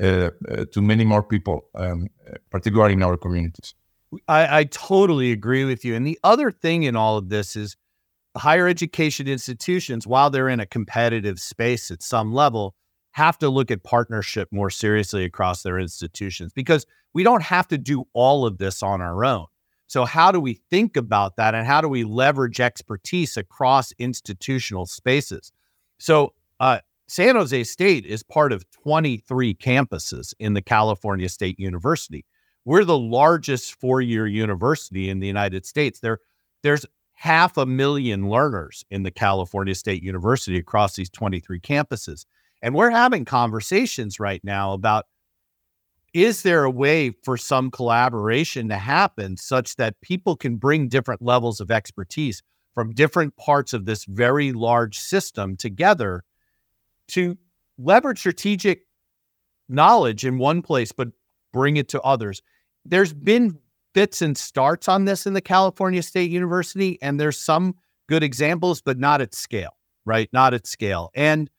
uh, 0.00 0.30
uh, 0.48 0.64
to 0.72 0.80
many 0.80 1.04
more 1.04 1.22
people, 1.22 1.64
um, 1.74 2.08
particularly 2.50 2.94
in 2.94 3.02
our 3.02 3.16
communities. 3.16 3.74
I, 4.28 4.60
I 4.60 4.64
totally 4.64 5.32
agree 5.32 5.64
with 5.64 5.84
you. 5.84 5.94
And 5.94 6.06
the 6.06 6.18
other 6.22 6.50
thing 6.50 6.84
in 6.84 6.96
all 6.96 7.16
of 7.16 7.28
this 7.28 7.56
is 7.56 7.76
higher 8.36 8.68
education 8.68 9.28
institutions, 9.28 10.06
while 10.06 10.30
they're 10.30 10.48
in 10.48 10.60
a 10.60 10.66
competitive 10.66 11.38
space 11.38 11.90
at 11.90 12.02
some 12.02 12.32
level, 12.32 12.74
have 13.12 13.38
to 13.38 13.48
look 13.48 13.70
at 13.70 13.82
partnership 13.82 14.48
more 14.50 14.70
seriously 14.70 15.24
across 15.24 15.62
their 15.62 15.78
institutions 15.78 16.52
because 16.52 16.86
we 17.12 17.22
don't 17.22 17.42
have 17.42 17.68
to 17.68 17.78
do 17.78 18.04
all 18.14 18.46
of 18.46 18.58
this 18.58 18.82
on 18.82 19.02
our 19.02 19.24
own. 19.24 19.46
So, 19.92 20.06
how 20.06 20.32
do 20.32 20.40
we 20.40 20.54
think 20.54 20.96
about 20.96 21.36
that 21.36 21.54
and 21.54 21.66
how 21.66 21.82
do 21.82 21.88
we 21.88 22.02
leverage 22.02 22.60
expertise 22.60 23.36
across 23.36 23.92
institutional 23.98 24.86
spaces? 24.86 25.52
So, 25.98 26.32
uh, 26.58 26.78
San 27.08 27.36
Jose 27.36 27.64
State 27.64 28.06
is 28.06 28.22
part 28.22 28.52
of 28.52 28.64
23 28.70 29.54
campuses 29.54 30.32
in 30.38 30.54
the 30.54 30.62
California 30.62 31.28
State 31.28 31.60
University. 31.60 32.24
We're 32.64 32.86
the 32.86 32.96
largest 32.96 33.78
four 33.78 34.00
year 34.00 34.26
university 34.26 35.10
in 35.10 35.20
the 35.20 35.26
United 35.26 35.66
States. 35.66 36.00
There, 36.00 36.20
there's 36.62 36.86
half 37.12 37.58
a 37.58 37.66
million 37.66 38.30
learners 38.30 38.86
in 38.90 39.02
the 39.02 39.10
California 39.10 39.74
State 39.74 40.02
University 40.02 40.56
across 40.56 40.96
these 40.96 41.10
23 41.10 41.60
campuses. 41.60 42.24
And 42.62 42.74
we're 42.74 42.88
having 42.88 43.26
conversations 43.26 44.18
right 44.18 44.42
now 44.42 44.72
about 44.72 45.04
is 46.14 46.42
there 46.42 46.64
a 46.64 46.70
way 46.70 47.10
for 47.22 47.36
some 47.36 47.70
collaboration 47.70 48.68
to 48.68 48.76
happen 48.76 49.36
such 49.36 49.76
that 49.76 50.00
people 50.00 50.36
can 50.36 50.56
bring 50.56 50.88
different 50.88 51.22
levels 51.22 51.60
of 51.60 51.70
expertise 51.70 52.42
from 52.74 52.92
different 52.92 53.36
parts 53.36 53.72
of 53.72 53.84
this 53.84 54.04
very 54.04 54.52
large 54.52 54.98
system 54.98 55.56
together 55.56 56.24
to 57.08 57.36
leverage 57.78 58.18
strategic 58.18 58.82
knowledge 59.68 60.24
in 60.24 60.38
one 60.38 60.62
place, 60.62 60.92
but 60.92 61.08
bring 61.52 61.76
it 61.76 61.88
to 61.88 62.00
others? 62.02 62.42
There's 62.84 63.12
been 63.12 63.58
fits 63.94 64.22
and 64.22 64.36
starts 64.36 64.88
on 64.88 65.04
this 65.04 65.26
in 65.26 65.34
the 65.34 65.40
California 65.40 66.02
State 66.02 66.30
University, 66.30 66.98
and 67.02 67.18
there's 67.20 67.38
some 67.38 67.74
good 68.08 68.22
examples, 68.22 68.82
but 68.82 68.98
not 68.98 69.20
at 69.20 69.34
scale, 69.34 69.76
right? 70.04 70.28
Not 70.32 70.54
at 70.54 70.66
scale. 70.66 71.10
And 71.14 71.50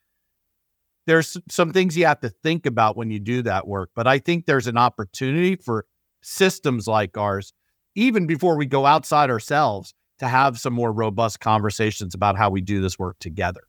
there's 1.05 1.37
some 1.49 1.71
things 1.73 1.97
you 1.97 2.05
have 2.05 2.19
to 2.21 2.29
think 2.29 2.65
about 2.65 2.95
when 2.95 3.11
you 3.11 3.19
do 3.19 3.41
that 3.43 3.67
work. 3.67 3.91
But 3.95 4.07
I 4.07 4.19
think 4.19 4.45
there's 4.45 4.67
an 4.67 4.77
opportunity 4.77 5.55
for 5.55 5.85
systems 6.21 6.87
like 6.87 7.17
ours, 7.17 7.53
even 7.95 8.25
before 8.27 8.57
we 8.57 8.65
go 8.65 8.85
outside 8.85 9.29
ourselves, 9.29 9.93
to 10.19 10.27
have 10.27 10.59
some 10.59 10.73
more 10.73 10.91
robust 10.91 11.39
conversations 11.39 12.15
about 12.15 12.37
how 12.37 12.49
we 12.49 12.61
do 12.61 12.81
this 12.81 12.97
work 12.97 13.19
together. 13.19 13.61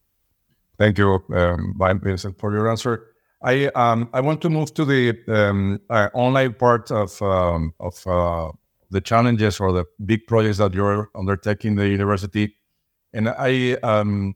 Thank 0.79 0.99
you, 0.99 1.23
um, 1.35 1.75
Vincent, 2.03 2.39
for 2.39 2.53
your 2.53 2.71
answer. 2.71 3.07
I 3.43 3.67
um, 3.75 4.09
I 4.13 4.21
want 4.21 4.41
to 4.43 4.51
move 4.51 4.73
to 4.75 4.85
the 4.85 5.17
um, 5.29 5.81
uh, 5.91 6.09
online 6.15 6.55
part 6.55 6.91
of 6.91 7.21
um, 7.21 7.75
of 7.79 8.07
uh, 8.07 8.51
the 8.91 9.01
challenges 9.01 9.61
or 9.61 9.73
the 9.73 9.85
big 10.05 10.27
projects 10.27 10.59
that 10.59 10.73
you're 10.73 11.11
undertaking 11.15 11.75
the 11.75 11.89
university, 11.89 12.57
and 13.13 13.29
I 13.29 13.75
um, 13.83 14.35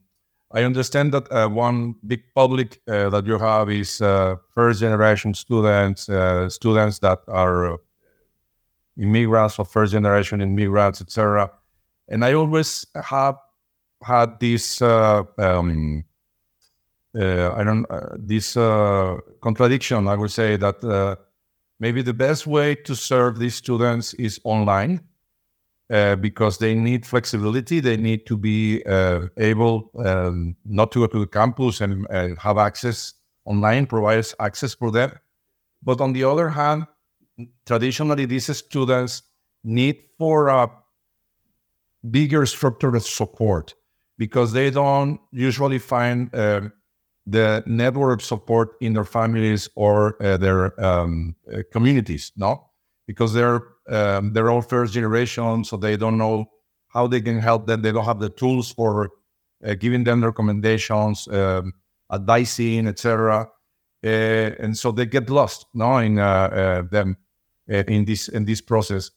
I 0.51 0.63
understand 0.65 1.13
that 1.13 1.31
uh, 1.31 1.49
one 1.49 1.95
big 2.07 2.23
public 2.35 2.81
uh, 2.89 3.11
that 3.11 3.27
you 3.27 3.39
have 3.39 3.71
is 3.71 4.01
uh, 4.01 4.37
first 4.55 4.81
generation 4.81 5.35
students, 5.35 6.09
uh, 6.09 6.49
students 6.49 7.01
that 7.01 7.21
are 7.29 7.75
uh, 7.75 7.77
immigrants 8.97 9.59
or 9.59 9.67
first 9.67 9.93
generation 9.93 10.41
immigrants, 10.41 11.03
etc. 11.03 11.51
And 12.09 12.25
I 12.25 12.33
always 12.33 12.87
have 12.95 13.37
had 14.03 14.41
this, 14.41 14.81
uh, 14.81 15.25
um, 15.37 16.05
I 17.15 17.63
don't, 17.65 17.85
this 18.17 18.55
contradiction. 19.43 20.09
I 20.09 20.15
would 20.15 20.31
say 20.31 20.57
that 20.57 21.19
maybe 21.79 22.01
the 22.01 22.15
best 22.15 22.47
way 22.47 22.75
to 22.75 22.95
serve 22.95 23.39
these 23.39 23.57
students 23.57 24.15
is 24.15 24.41
online 24.45 25.01
uh, 25.90 26.16
because 26.16 26.59
they 26.59 26.74
need 26.74 27.07
flexibility. 27.07 27.81
They 27.81 27.96
need 27.96 28.27
to 28.27 28.37
be 28.37 28.85
uh, 28.85 29.29
able 29.38 29.90
um, 30.05 30.57
not 30.64 30.92
to 30.92 31.01
go 31.01 31.07
to 31.07 31.20
the 31.20 31.27
campus 31.27 31.81
and, 31.81 32.07
and, 32.11 32.38
have 32.38 32.59
access 32.59 33.14
online, 33.44 33.87
provides 33.87 34.35
access 34.40 34.74
for 34.74 34.90
them. 34.90 35.12
But 35.83 36.01
on 36.01 36.12
the 36.12 36.24
other 36.24 36.51
hand, 36.51 36.87
traditionally, 37.66 38.27
these 38.27 38.55
students 38.57 39.22
need 39.64 39.98
for 40.18 40.48
a 40.48 40.70
bigger 42.11 42.46
structured 42.46 43.01
support 43.03 43.74
because 44.18 44.53
they 44.53 44.70
don't 44.70 45.20
usually 45.33 45.79
find 45.79 46.35
um, 46.35 46.72
the 47.27 47.62
network 47.66 48.20
support 48.20 48.77
in 48.81 48.94
their 48.94 49.05
families 49.05 49.68
or 49.74 50.20
uh, 50.22 50.37
their 50.37 50.79
um, 50.85 51.37
uh, 51.53 51.62
communities, 51.70 52.33
no? 52.37 52.64
Because 53.07 53.33
they're 53.33 53.62
um, 53.88 54.33
they're 54.33 54.51
all 54.51 54.62
first 54.62 54.92
generation, 54.94 55.64
so 55.64 55.77
they 55.77 55.96
don't 55.96 56.18
know 56.18 56.51
how 56.88 57.07
they 57.07 57.20
can 57.20 57.38
help 57.38 57.66
them. 57.66 57.83
They 57.83 57.92
don't 57.92 58.05
have 58.05 58.20
the 58.20 58.31
tools 58.31 58.72
for 58.72 59.11
uh, 59.64 59.74
giving 59.74 60.05
them 60.05 60.24
recommendations, 60.24 61.29
um, 61.29 61.72
advising, 62.12 62.87
etc. 62.87 63.48
Uh, 64.05 64.07
and 64.07 64.77
so 64.77 64.92
they 64.92 65.07
get 65.07 65.29
lost, 65.31 65.66
no, 65.74 65.98
in 65.98 66.18
uh, 66.18 66.24
uh, 66.24 66.83
them 66.83 67.16
in 67.66 68.05
this 68.05 68.29
in 68.29 68.44
this 68.44 68.61
process. 68.61 69.11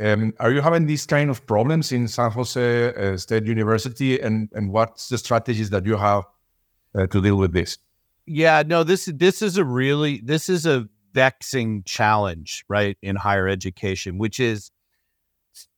Um, 0.00 0.34
are 0.40 0.50
you 0.50 0.60
having 0.60 0.86
these 0.86 1.06
kind 1.06 1.30
of 1.30 1.46
problems 1.46 1.92
in 1.92 2.08
San 2.08 2.30
Jose 2.30 3.16
State 3.16 3.44
University, 3.44 4.18
and 4.20 4.48
and 4.54 4.72
what's 4.72 5.08
the 5.08 5.18
strategies 5.18 5.70
that 5.70 5.86
you 5.86 5.96
have 5.96 6.24
to 6.94 7.20
deal 7.20 7.36
with 7.36 7.52
this? 7.52 7.78
Yeah, 8.26 8.62
no, 8.66 8.82
this 8.82 9.04
this 9.14 9.42
is 9.42 9.56
a 9.58 9.64
really 9.64 10.20
this 10.24 10.48
is 10.48 10.66
a 10.66 10.88
vexing 11.14 11.84
challenge, 11.84 12.64
right, 12.68 12.98
in 13.02 13.16
higher 13.16 13.48
education, 13.48 14.18
which 14.18 14.40
is 14.40 14.70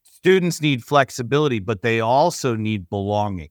students 0.03 0.61
need 0.61 0.83
flexibility, 0.83 1.61
but 1.61 1.83
they 1.83 2.01
also 2.01 2.57
need 2.57 2.89
belonging, 2.89 3.51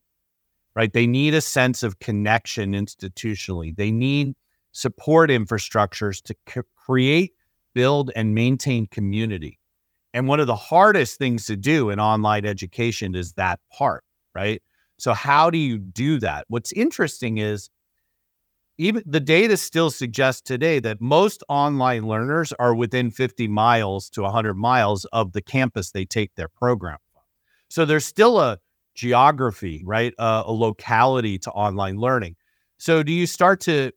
right? 0.75 0.91
They 0.91 1.07
need 1.07 1.33
a 1.33 1.41
sense 1.41 1.83
of 1.83 1.99
connection 1.99 2.73
institutionally. 2.73 3.75
They 3.75 3.91
need 3.91 4.33
support 4.71 5.29
infrastructures 5.29 6.21
to 6.23 6.35
c- 6.49 6.61
create, 6.75 7.33
build, 7.73 8.11
and 8.15 8.35
maintain 8.35 8.87
community. 8.87 9.59
And 10.13 10.27
one 10.27 10.39
of 10.39 10.47
the 10.47 10.55
hardest 10.55 11.17
things 11.17 11.45
to 11.45 11.55
do 11.55 11.89
in 11.89 11.99
online 11.99 12.45
education 12.45 13.15
is 13.15 13.33
that 13.33 13.59
part, 13.71 14.03
right? 14.33 14.61
So, 14.97 15.13
how 15.13 15.49
do 15.49 15.57
you 15.57 15.77
do 15.77 16.19
that? 16.19 16.45
What's 16.47 16.71
interesting 16.71 17.37
is 17.37 17.69
even 18.77 19.03
the 19.05 19.19
data 19.19 19.57
still 19.57 19.89
suggests 19.89 20.41
today 20.41 20.79
that 20.79 20.99
most 20.99 21.43
online 21.47 22.07
learners 22.07 22.51
are 22.59 22.75
within 22.75 23.09
50 23.09 23.47
miles 23.47 24.09
to 24.11 24.21
100 24.21 24.55
miles 24.55 25.05
of 25.05 25.31
the 25.31 25.41
campus 25.41 25.91
they 25.91 26.05
take 26.05 26.35
their 26.35 26.49
program 26.49 26.97
from. 27.13 27.21
So 27.69 27.85
there's 27.85 28.05
still 28.05 28.39
a 28.39 28.59
geography, 28.93 29.81
right? 29.85 30.13
Uh, 30.17 30.43
a 30.45 30.51
locality 30.51 31.37
to 31.39 31.51
online 31.51 31.97
learning. 31.97 32.35
So 32.77 33.03
do 33.03 33.11
you 33.11 33.27
start 33.27 33.61
to 33.61 33.91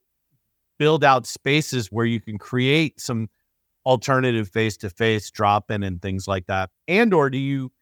build 0.79 1.03
out 1.03 1.27
spaces 1.27 1.88
where 1.88 2.07
you 2.07 2.21
can 2.21 2.38
create 2.38 3.01
some 3.01 3.29
alternative 3.85 4.49
face-to-face 4.49 5.31
drop-in 5.31 5.83
and 5.83 6.01
things 6.01 6.29
like 6.29 6.47
that? 6.47 6.71
And 6.87 7.12
or 7.12 7.31
do 7.31 7.38
you 7.38 7.73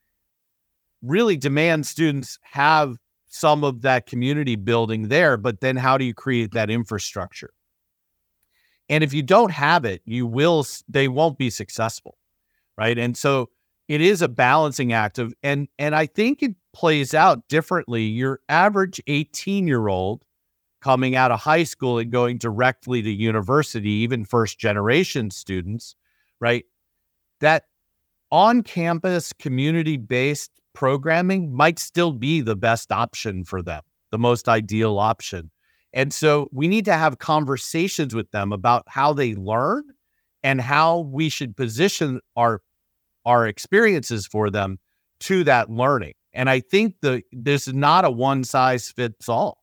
really 1.03 1.37
demand 1.37 1.87
students 1.87 2.39
have 2.43 2.97
some 3.37 3.65
of 3.65 3.83
that 3.83 4.07
community 4.07 4.57
building 4.57 5.09
there, 5.09 5.37
but 5.37 5.61
then 5.61 5.77
how 5.77 5.99
do 5.99 6.05
you 6.05 6.15
create 6.15 6.53
that 6.53 6.71
infrastructure? 6.71 7.51
And 8.89 9.03
if 9.03 9.13
you 9.13 9.23
don't 9.23 9.51
have 9.51 9.85
it, 9.85 10.03
you 10.05 10.27
will 10.27 10.65
they 10.89 11.09
won't 11.09 11.39
be 11.39 11.51
successful. 11.51 12.19
Right? 12.79 12.99
And 12.99 13.17
so 13.17 13.51
it 13.89 14.01
is 14.01 14.23
a 14.23 14.29
balancing 14.29 14.93
act 14.93 15.19
of 15.19 15.35
and 15.43 15.69
and 15.79 15.95
I 15.95 16.07
think 16.07 16.43
it 16.43 16.55
plays 16.73 17.15
out 17.15 17.49
differently. 17.49 18.05
Your 18.05 18.41
average 18.49 19.01
18-year-old 19.09 20.25
coming 20.83 21.17
out 21.17 21.33
of 21.33 21.41
high 21.41 21.65
school 21.65 21.99
and 21.99 22.13
going 22.13 22.39
directly 22.39 23.03
to 23.03 23.11
university, 23.11 23.91
even 23.91 24.25
first 24.25 24.59
generation 24.59 25.31
students, 25.31 25.97
right? 26.39 26.65
That 27.41 27.65
on 28.31 28.63
campus 28.63 29.33
community 29.33 29.97
based 29.97 30.51
programming 30.77 31.51
might 31.51 31.79
still 31.79 32.13
be 32.13 32.43
the 32.43 32.55
best 32.55 32.93
option 32.93 33.45
for 33.45 33.63
them, 33.63 33.81
the 34.11 34.19
most 34.19 34.47
ideal 34.47 34.99
option. 34.99 35.51
And 35.95 36.13
so 36.13 36.49
we 36.53 36.69
need 36.69 36.85
to 36.85 36.93
have 36.93 37.19
conversations 37.19 38.15
with 38.15 38.31
them 38.31 38.53
about 38.53 38.85
how 38.87 39.15
they 39.15 39.35
learn 39.35 39.85
and 40.43 40.61
how 40.61 40.99
we 41.01 41.31
should 41.31 41.57
position 41.57 42.21
our 42.37 42.61
our 43.25 43.47
experiences 43.47 44.27
for 44.27 44.51
them 44.51 44.79
to 45.21 45.43
that 45.45 45.71
learning. 45.71 46.13
And 46.35 46.51
I 46.51 46.61
think 46.61 46.97
the 47.01 47.23
this 47.33 47.67
is 47.67 47.75
not 47.75 48.05
a 48.05 48.11
one 48.11 48.45
size 48.45 48.91
fits 48.91 49.31
all. 49.31 49.63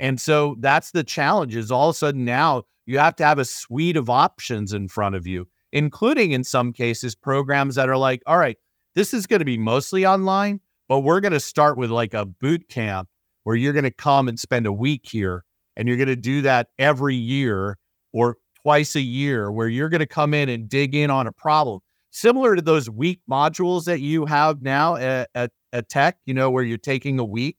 And 0.00 0.20
so 0.20 0.56
that's 0.58 0.90
the 0.90 1.04
challenge 1.04 1.54
is 1.54 1.70
all 1.70 1.90
of 1.90 1.94
a 1.94 1.98
sudden 1.98 2.24
now 2.24 2.64
you 2.84 2.98
have 2.98 3.14
to 3.16 3.24
have 3.24 3.38
a 3.38 3.44
suite 3.44 3.96
of 3.96 4.10
options 4.10 4.72
in 4.72 4.88
front 4.88 5.14
of 5.14 5.24
you, 5.24 5.46
including 5.72 6.32
in 6.32 6.42
some 6.42 6.72
cases 6.72 7.14
programs 7.14 7.76
that 7.76 7.88
are 7.88 7.96
like, 7.96 8.22
all 8.26 8.38
right, 8.38 8.56
this 8.98 9.14
is 9.14 9.28
going 9.28 9.38
to 9.38 9.44
be 9.44 9.56
mostly 9.56 10.04
online, 10.04 10.58
but 10.88 11.00
we're 11.00 11.20
going 11.20 11.32
to 11.32 11.38
start 11.38 11.78
with 11.78 11.88
like 11.88 12.14
a 12.14 12.26
boot 12.26 12.68
camp 12.68 13.08
where 13.44 13.54
you're 13.54 13.72
going 13.72 13.84
to 13.84 13.92
come 13.92 14.26
and 14.26 14.40
spend 14.40 14.66
a 14.66 14.72
week 14.72 15.02
here 15.08 15.44
and 15.76 15.86
you're 15.86 15.96
going 15.96 16.08
to 16.08 16.16
do 16.16 16.42
that 16.42 16.70
every 16.80 17.14
year 17.14 17.78
or 18.12 18.38
twice 18.60 18.96
a 18.96 19.00
year 19.00 19.52
where 19.52 19.68
you're 19.68 19.88
going 19.88 20.00
to 20.00 20.06
come 20.06 20.34
in 20.34 20.48
and 20.48 20.68
dig 20.68 20.96
in 20.96 21.10
on 21.10 21.28
a 21.28 21.32
problem. 21.32 21.78
Similar 22.10 22.56
to 22.56 22.62
those 22.62 22.90
week 22.90 23.20
modules 23.30 23.84
that 23.84 24.00
you 24.00 24.26
have 24.26 24.62
now 24.62 24.96
at, 24.96 25.30
at, 25.32 25.52
at 25.72 25.88
Tec 25.88 26.18
you 26.26 26.34
know 26.34 26.50
where 26.50 26.64
you're 26.64 26.76
taking 26.76 27.20
a 27.20 27.24
week. 27.24 27.58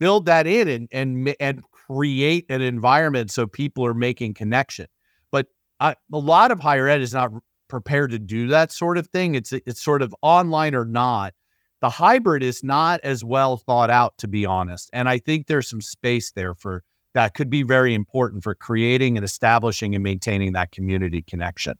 Build 0.00 0.24
that 0.24 0.46
in 0.46 0.66
and 0.66 0.88
and 0.92 1.34
and 1.38 1.62
create 1.70 2.46
an 2.48 2.62
environment 2.62 3.30
so 3.30 3.46
people 3.46 3.84
are 3.84 3.92
making 3.92 4.32
connection. 4.32 4.86
But 5.30 5.48
I, 5.78 5.96
a 6.10 6.18
lot 6.18 6.52
of 6.52 6.60
higher 6.60 6.88
ed 6.88 7.02
is 7.02 7.12
not 7.12 7.32
prepared 7.68 8.10
to 8.10 8.18
do 8.18 8.48
that 8.48 8.72
sort 8.72 8.98
of 8.98 9.06
thing. 9.08 9.34
It's 9.34 9.52
it's 9.52 9.82
sort 9.82 10.02
of 10.02 10.14
online 10.22 10.74
or 10.74 10.84
not. 10.84 11.34
The 11.80 11.90
hybrid 11.90 12.42
is 12.42 12.64
not 12.64 13.00
as 13.02 13.22
well 13.24 13.56
thought 13.56 13.90
out, 13.90 14.16
to 14.18 14.28
be 14.28 14.46
honest. 14.46 14.88
And 14.92 15.08
I 15.08 15.18
think 15.18 15.46
there's 15.46 15.68
some 15.68 15.82
space 15.82 16.32
there 16.32 16.54
for 16.54 16.82
that 17.14 17.34
could 17.34 17.50
be 17.50 17.62
very 17.62 17.94
important 17.94 18.42
for 18.42 18.54
creating 18.54 19.16
and 19.16 19.24
establishing 19.24 19.94
and 19.94 20.02
maintaining 20.02 20.52
that 20.52 20.72
community 20.72 21.22
connection. 21.22 21.78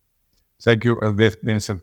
Thank 0.63 0.85
you, 0.85 0.99
Vincent. 1.43 1.83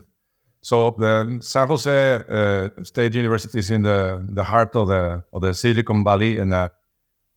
So 0.62 0.92
the 0.92 1.40
San 1.42 1.68
Jose 1.68 2.24
uh, 2.30 2.70
State 2.84 3.16
University 3.16 3.60
is 3.60 3.72
in 3.72 3.82
the, 3.82 4.24
the 4.30 4.44
heart 4.44 4.76
of 4.76 4.88
the 4.88 5.24
of 5.34 5.42
the 5.42 5.54
Silicon 5.54 6.04
Valley, 6.04 6.38
and 6.38 6.54
uh, 6.54 6.70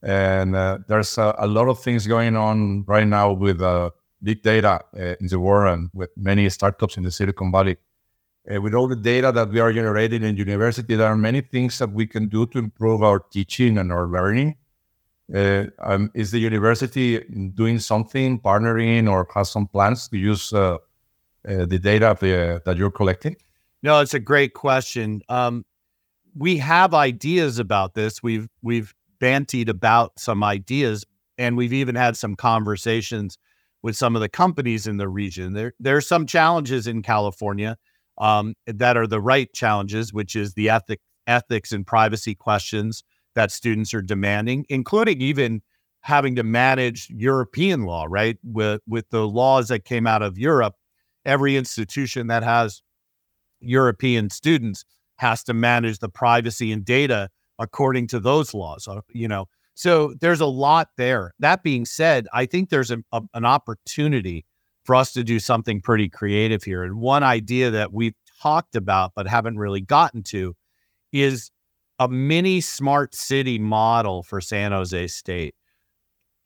and 0.03 0.55
uh, 0.55 0.79
there's 0.87 1.17
a, 1.17 1.35
a, 1.39 1.47
lot 1.47 1.69
of 1.69 1.83
things 1.83 2.07
going 2.07 2.37
on 2.37 2.85
right 2.87 3.07
now 3.07 3.33
with 3.33 3.63
uh, 3.63 3.91
big 4.25 4.43
data 4.43 4.81
uh, 4.97 5.15
in 5.21 5.27
the 5.29 5.39
world 5.39 5.79
and 5.79 5.91
with 5.93 6.11
many 6.17 6.49
startups 6.49 6.97
in 6.97 7.03
the 7.03 7.11
Silicon 7.11 7.53
Valley. 7.53 7.77
Uh, 8.51 8.61
with 8.61 8.75
all 8.75 8.89
the 8.89 8.97
data 8.97 9.33
that 9.33 9.49
we 9.51 9.61
are 9.61 9.73
generating 9.73 10.23
in 10.23 10.37
university, 10.37 10.97
there 10.97 11.07
are 11.07 11.17
many 11.17 11.41
things 11.41 11.79
that 11.79 11.91
we 11.93 12.07
can 12.07 12.29
do 12.29 12.47
to 12.47 12.59
improve 12.59 13.03
our 13.03 13.19
teaching 13.19 13.79
and 13.79 13.93
our 13.93 14.07
learning. 14.07 14.57
Uh, 15.35 15.65
um, 15.79 16.11
is 16.15 16.31
the 16.31 16.39
university 16.39 17.21
doing 17.55 17.79
something, 17.79 18.39
partnering, 18.39 19.11
or 19.11 19.27
has 19.35 19.51
some 19.51 19.67
plans 19.67 20.09
to 20.09 20.19
use 20.19 20.53
uh, 20.53 20.75
uh, 21.49 21.65
the 21.65 21.79
data 21.79 22.15
the, 22.21 22.61
that 22.67 22.77
you're 22.77 22.91
collecting? 22.91 23.35
No, 23.83 24.01
it's 24.01 24.13
a 24.13 24.21
great 24.21 24.53
question. 24.53 25.23
Um, 25.31 25.65
we 26.37 26.59
have 26.59 26.93
ideas 26.93 27.59
about 27.59 27.95
this. 27.95 28.23
We've 28.23 28.49
we've 28.61 28.95
bantied 29.19 29.71
about 29.71 30.19
some 30.19 30.45
ideas, 30.45 31.07
and 31.39 31.57
we've 31.57 31.73
even 31.73 31.95
had 31.95 32.19
some 32.19 32.37
conversations 32.37 33.39
with 33.85 33.95
some 33.95 34.17
of 34.17 34.23
the 34.23 34.31
companies 34.31 34.87
in 34.87 34.97
the 34.97 35.07
region. 35.07 35.53
There, 35.53 35.75
there 35.79 35.95
are 35.95 36.01
some 36.01 36.25
challenges 36.25 36.87
in 36.87 37.03
California 37.03 37.77
um, 38.17 38.55
that 38.67 38.97
are 38.97 39.07
the 39.07 39.21
right 39.21 39.53
challenges, 39.53 40.11
which 40.11 40.35
is 40.35 40.55
the 40.55 40.71
ethic, 40.71 41.01
ethics 41.27 41.71
and 41.71 41.87
privacy 41.87 42.35
questions 42.35 43.05
that 43.35 43.53
students 43.53 43.93
are 43.93 44.01
demanding, 44.01 44.65
including 44.71 45.21
even 45.21 45.61
having 46.01 46.35
to 46.37 46.43
manage 46.43 47.11
European 47.11 47.83
law, 47.83 48.07
right? 48.09 48.39
With 48.43 48.81
with 48.87 49.11
the 49.11 49.29
laws 49.29 49.69
that 49.69 49.85
came 49.85 50.07
out 50.07 50.23
of 50.23 50.39
Europe, 50.39 50.77
every 51.27 51.55
institution 51.55 52.29
that 52.29 52.43
has 52.43 52.81
European 53.61 54.31
students 54.31 54.87
has 55.17 55.45
to 55.45 55.53
manage 55.53 55.99
the 55.99 56.09
privacy 56.09 56.73
and 56.73 56.87
data 56.87 57.29
according 57.59 58.07
to 58.09 58.19
those 58.19 58.55
laws. 58.55 58.89
uh, 58.89 59.03
You 59.13 59.29
know, 59.29 59.45
so 59.75 60.15
there's 60.21 60.41
a 60.41 60.47
lot 60.47 60.89
there. 60.97 61.35
That 61.41 61.63
being 61.63 61.85
said, 61.85 62.27
I 62.33 62.47
think 62.47 62.71
there's 62.71 62.91
a, 62.91 62.99
a, 63.13 63.23
an 63.35 63.45
opportunity 63.45 64.47
for 64.85 64.95
us 64.95 65.13
to 65.13 65.25
do 65.25 65.39
something 65.41 65.81
pretty 65.81 66.09
creative 66.09 66.63
here. 66.63 66.85
And 66.85 66.97
one 66.97 67.23
idea 67.23 67.71
that 67.71 67.93
we've 67.93 68.15
talked 68.41 68.77
about 68.77 69.13
but 69.17 69.27
haven't 69.27 69.59
really 69.59 69.81
gotten 69.81 70.23
to 70.25 70.55
is 71.13 71.51
a 71.99 72.09
mini 72.09 72.61
smart 72.61 73.15
city 73.15 73.59
model 73.59 74.23
for 74.23 74.41
San 74.41 74.73
Jose 74.73 75.07
State. 75.09 75.55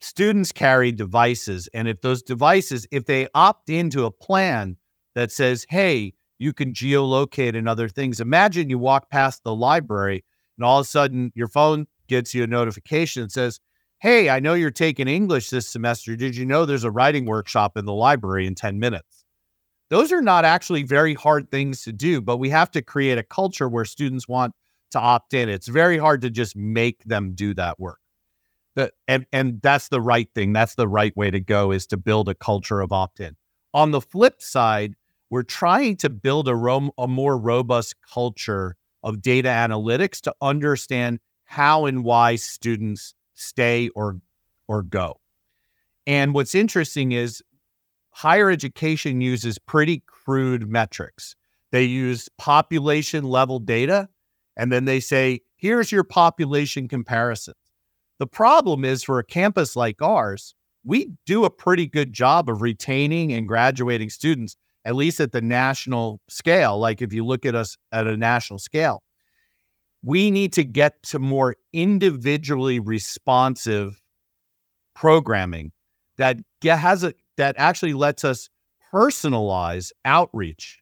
Students 0.01 0.51
carry 0.51 0.91
devices, 0.91 1.67
and 1.73 1.87
if 1.87 2.01
those 2.01 2.23
devices, 2.23 2.87
if 2.89 3.05
they 3.05 3.27
opt 3.35 3.69
into 3.69 4.05
a 4.05 4.11
plan 4.11 4.77
that 5.13 5.31
says, 5.31 5.65
hey, 5.69 6.13
you 6.37 6.53
can 6.53 6.71
geolocate 6.71 7.57
and 7.57 7.67
other 7.67 7.89
things, 7.89 8.21
imagine 8.21 8.69
you 8.69 8.79
walk 8.79 9.09
past 9.09 9.43
the 9.43 9.53
library 9.53 10.23
and 10.57 10.63
all 10.63 10.79
of 10.79 10.85
a 10.85 10.87
sudden 10.87 11.33
your 11.35 11.49
phone 11.49 11.85
gets 12.09 12.33
you 12.33 12.43
a 12.43 12.47
notification 12.47 13.23
that 13.23 13.31
says, 13.31 13.59
Hey, 13.99 14.29
I 14.29 14.39
know 14.39 14.53
you're 14.53 14.71
taking 14.71 15.07
English 15.07 15.49
this 15.49 15.67
semester. 15.67 16.15
Did 16.15 16.35
you 16.35 16.45
know 16.45 16.65
there's 16.65 16.85
a 16.85 16.91
writing 16.91 17.25
workshop 17.25 17.77
in 17.77 17.85
the 17.85 17.93
library 17.93 18.47
in 18.47 18.55
10 18.55 18.79
minutes? 18.79 19.25
Those 19.89 20.11
are 20.11 20.21
not 20.21 20.45
actually 20.45 20.83
very 20.83 21.13
hard 21.13 21.49
things 21.49 21.83
to 21.83 21.91
do, 21.91 22.21
but 22.21 22.37
we 22.37 22.49
have 22.49 22.71
to 22.71 22.81
create 22.81 23.17
a 23.17 23.23
culture 23.23 23.67
where 23.67 23.85
students 23.85 24.27
want 24.27 24.53
to 24.91 24.99
opt 24.99 25.33
in. 25.33 25.49
It's 25.49 25.67
very 25.67 25.97
hard 25.97 26.21
to 26.21 26.29
just 26.29 26.55
make 26.55 27.03
them 27.03 27.33
do 27.33 27.53
that 27.55 27.79
work. 27.79 27.99
And, 29.07 29.25
and 29.33 29.61
that's 29.61 29.89
the 29.89 29.99
right 29.99 30.29
thing. 30.33 30.53
That's 30.53 30.75
the 30.75 30.87
right 30.87 31.15
way 31.17 31.31
to 31.31 31.39
go 31.39 31.71
is 31.71 31.85
to 31.87 31.97
build 31.97 32.29
a 32.29 32.35
culture 32.35 32.79
of 32.79 32.93
opt 32.93 33.19
in. 33.19 33.35
On 33.73 33.91
the 33.91 33.99
flip 33.99 34.41
side, 34.41 34.95
we're 35.29 35.43
trying 35.43 35.97
to 35.97 36.09
build 36.09 36.47
a, 36.47 36.55
ro- 36.55 36.91
a 36.97 37.07
more 37.07 37.37
robust 37.37 37.95
culture 38.13 38.77
of 39.03 39.21
data 39.21 39.49
analytics 39.49 40.21
to 40.21 40.33
understand 40.41 41.19
how 41.49 41.85
and 41.85 42.03
why 42.03 42.35
students 42.35 43.15
stay 43.33 43.89
or 43.95 44.21
or 44.67 44.83
go. 44.83 45.19
And 46.05 46.35
what's 46.35 46.53
interesting 46.53 47.11
is 47.11 47.41
higher 48.11 48.51
education 48.51 49.19
uses 49.19 49.57
pretty 49.57 50.03
crude 50.05 50.69
metrics. 50.69 51.35
They 51.71 51.85
use 51.85 52.29
population 52.37 53.23
level 53.23 53.57
data 53.57 54.09
and 54.57 54.71
then 54.71 54.85
they 54.85 54.99
say, 54.99 55.39
here's 55.55 55.91
your 55.91 56.03
population 56.03 56.87
comparisons. 56.87 57.57
The 58.19 58.27
problem 58.27 58.85
is 58.85 59.03
for 59.03 59.17
a 59.17 59.23
campus 59.23 59.75
like 59.75 60.03
ours, 60.03 60.53
we 60.83 61.13
do 61.25 61.45
a 61.45 61.49
pretty 61.49 61.87
good 61.87 62.13
job 62.13 62.47
of 62.47 62.61
retaining 62.61 63.33
and 63.33 63.47
graduating 63.47 64.11
students, 64.11 64.55
at 64.85 64.93
least 64.93 65.19
at 65.19 65.31
the 65.31 65.41
national 65.41 66.21
scale. 66.29 66.77
Like 66.77 67.01
if 67.01 67.11
you 67.11 67.25
look 67.25 67.43
at 67.43 67.55
us 67.55 67.75
at 67.91 68.05
a 68.05 68.15
national 68.15 68.59
scale, 68.59 69.01
we 70.03 70.31
need 70.31 70.53
to 70.53 70.63
get 70.63 71.01
to 71.03 71.19
more 71.19 71.55
individually 71.73 72.79
responsive 72.79 74.01
programming 74.95 75.71
that 76.17 76.37
has 76.63 77.03
a 77.03 77.13
that 77.37 77.55
actually 77.57 77.93
lets 77.93 78.23
us 78.23 78.49
personalize 78.93 79.91
outreach. 80.03 80.79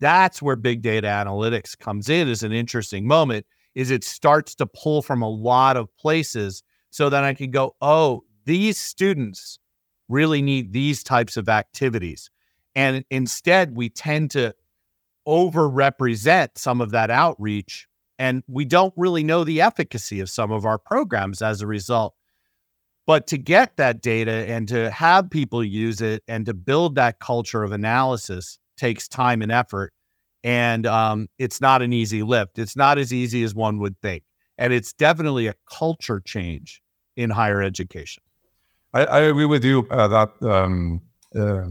That's 0.00 0.42
where 0.42 0.56
big 0.56 0.82
data 0.82 1.06
analytics 1.06 1.78
comes 1.78 2.08
in 2.08 2.28
as 2.28 2.42
an 2.42 2.52
interesting 2.52 3.06
moment 3.06 3.46
is 3.74 3.90
it 3.90 4.04
starts 4.04 4.54
to 4.56 4.66
pull 4.66 5.02
from 5.02 5.22
a 5.22 5.28
lot 5.28 5.76
of 5.76 5.94
places 5.96 6.62
so 6.90 7.08
that 7.08 7.24
i 7.24 7.32
can 7.32 7.50
go 7.50 7.74
oh 7.80 8.22
these 8.44 8.78
students 8.78 9.58
really 10.08 10.42
need 10.42 10.72
these 10.72 11.02
types 11.02 11.36
of 11.36 11.48
activities. 11.48 12.30
And 12.74 13.04
instead 13.10 13.76
we 13.76 13.88
tend 13.88 14.30
to 14.32 14.54
overrepresent 15.26 16.50
some 16.56 16.80
of 16.80 16.90
that 16.90 17.10
outreach 17.10 17.86
and 18.22 18.44
we 18.46 18.64
don't 18.64 18.94
really 18.96 19.24
know 19.24 19.42
the 19.42 19.60
efficacy 19.60 20.20
of 20.20 20.30
some 20.30 20.52
of 20.52 20.64
our 20.64 20.78
programs 20.78 21.42
as 21.42 21.60
a 21.60 21.66
result. 21.66 22.14
But 23.04 23.26
to 23.26 23.36
get 23.36 23.76
that 23.78 24.00
data 24.00 24.46
and 24.46 24.68
to 24.68 24.92
have 24.92 25.28
people 25.28 25.64
use 25.64 26.00
it 26.00 26.22
and 26.28 26.46
to 26.46 26.54
build 26.54 26.94
that 26.94 27.18
culture 27.18 27.64
of 27.64 27.72
analysis 27.72 28.60
takes 28.76 29.08
time 29.08 29.42
and 29.42 29.50
effort. 29.50 29.92
And 30.44 30.86
um, 30.86 31.26
it's 31.36 31.60
not 31.60 31.82
an 31.82 31.92
easy 31.92 32.22
lift. 32.22 32.60
It's 32.60 32.76
not 32.76 32.96
as 32.96 33.12
easy 33.12 33.42
as 33.42 33.56
one 33.56 33.80
would 33.80 34.00
think. 34.00 34.22
And 34.56 34.72
it's 34.72 34.92
definitely 34.92 35.48
a 35.48 35.54
culture 35.68 36.22
change 36.24 36.80
in 37.16 37.28
higher 37.28 37.60
education. 37.60 38.22
I, 38.94 39.04
I 39.04 39.20
agree 39.22 39.46
with 39.46 39.64
you 39.64 39.88
uh, 39.90 40.06
that 40.06 40.30
um, 40.42 41.02
uh, 41.34 41.66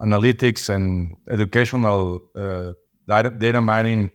analytics 0.00 0.70
and 0.70 1.14
educational 1.28 2.22
uh, 2.34 2.72
data, 3.06 3.28
data 3.28 3.60
mining 3.60 4.10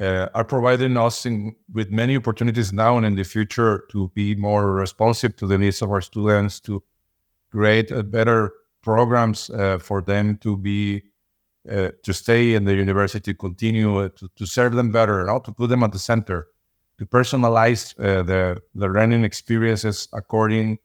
are 0.00 0.44
providing 0.44 0.96
us 0.96 1.26
in, 1.26 1.54
with 1.72 1.90
many 1.90 2.16
opportunities 2.16 2.72
now 2.72 2.96
and 2.96 3.04
in 3.04 3.14
the 3.16 3.22
future 3.22 3.84
to 3.90 4.08
be 4.14 4.34
more 4.34 4.72
responsive 4.72 5.36
to 5.36 5.46
the 5.46 5.58
needs 5.58 5.82
of 5.82 5.90
our 5.90 6.00
students, 6.00 6.58
to 6.60 6.82
create 7.50 7.92
uh, 7.92 8.02
better 8.02 8.52
programs 8.82 9.50
uh, 9.50 9.78
for 9.78 10.00
them 10.00 10.36
to 10.38 10.56
be 10.56 11.02
uh, 11.70 11.90
to 12.02 12.14
stay 12.14 12.54
in 12.54 12.64
the 12.64 12.74
university, 12.74 13.34
continue 13.34 13.98
uh, 13.98 14.08
to, 14.16 14.30
to 14.34 14.46
serve 14.46 14.74
them 14.74 14.90
better, 14.90 15.24
not 15.26 15.44
to 15.44 15.52
put 15.52 15.68
them 15.68 15.82
at 15.82 15.92
the 15.92 15.98
center, 15.98 16.48
to 16.98 17.04
personalize 17.04 17.94
uh, 18.00 18.22
the 18.22 18.60
the 18.74 18.88
learning 18.88 19.24
experiences 19.24 20.08
according 20.14 20.78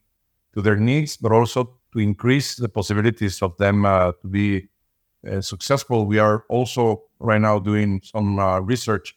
to 0.52 0.60
their 0.60 0.76
needs, 0.76 1.16
but 1.16 1.32
also 1.32 1.78
to 1.92 1.98
increase 1.98 2.56
the 2.56 2.68
possibilities 2.68 3.40
of 3.40 3.56
them 3.56 3.84
to 3.84 4.28
be 4.28 4.58
uh, 4.58 4.60
successful, 5.40 6.06
we 6.06 6.18
are 6.18 6.44
also 6.48 7.02
right 7.18 7.40
now 7.40 7.58
doing 7.58 8.00
some 8.04 8.38
uh, 8.38 8.60
research, 8.60 9.16